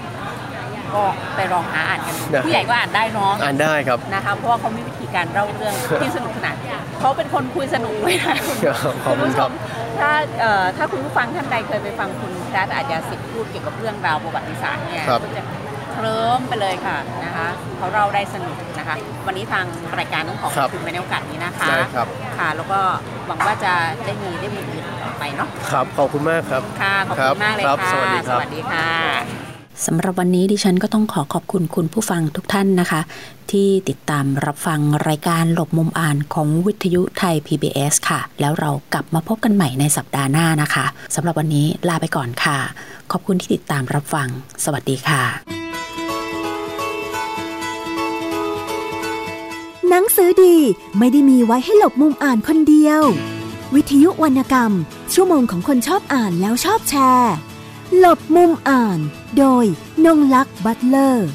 [0.95, 1.05] ก็
[1.37, 6.57] ไปลองหาอ่านกันดูได้ผู้ใหญ่ก็อ่านได้เน้องอ่านได้ครับนะคะเพราะว่าเขามีวิธีการเล่าเรื่องที่สนุกสนาน
[7.01, 8.37] เขาเป็นคนคุยสนุกเลยนะ
[9.05, 9.53] ขอบคุณคุณผู้ชครับม
[9.99, 10.11] ถ้า
[10.41, 15.45] เอ่อถ้าคุณผู้ฟังท่านใดเคยไปฟังคุณแคทอาจจะสิทธิ์พูดเกี่ยวกับเรื่องราวประวัติศาสตร์เนี่ยครับก็จะ
[15.93, 18.97] เคลิ้มไปเลยค่ะนะคะเขาเราได้สนุกนะคะ
[19.27, 19.65] วันนี้ทาง
[19.99, 22.07] รายการต้องขอขอบคุณไปในโอกาสนี้นะคะได้ครับ
[22.39, 22.81] ค่ะแล้วก็
[23.27, 23.73] หวังว่าจะ
[24.07, 24.78] ได้มีได้มีอื่นต่อ
[25.19, 28.89] ไปเนาะครับขอบคุณมากครับค่ะขอบครัคุบณมากเลยครับค่ะสวัสดีครับสวัสดีค่ะ
[29.87, 33.01] สำหรับวันนี้ดิฉันก็ต้องขอขอบคุณคุณผู้ฟังทุกท่านนะคะ
[33.51, 42.59] ที่ติดตามรับฟังรายการหลบมุมอ่านของวิทยุไทย PBS ค่ะ แล้วเรากลับมาพบกันใหม่ในสัปดาห์หน้านะคะสำหรับวันนี้ลาไปก่อนค่ะ
[43.13, 44.29] ขอบคุณที่ติดตามรับฟัง
[44.65, 45.23] สวัสดีค่ะ
[49.89, 50.57] หนังสือดี
[50.99, 53.03] ไม่ได้มีไว้ให้หลบมุมอ่านคนเดียว
[53.75, 54.73] วิทยุวรรณกรรม
[55.13, 57.35] ชั่วโมงของคนชอบอ่านแล้วชอบแชร์
[57.99, 58.99] หลบมุมอ่าน
[59.39, 59.65] โดย
[60.05, 61.29] นงลักษ์บัตเลอร์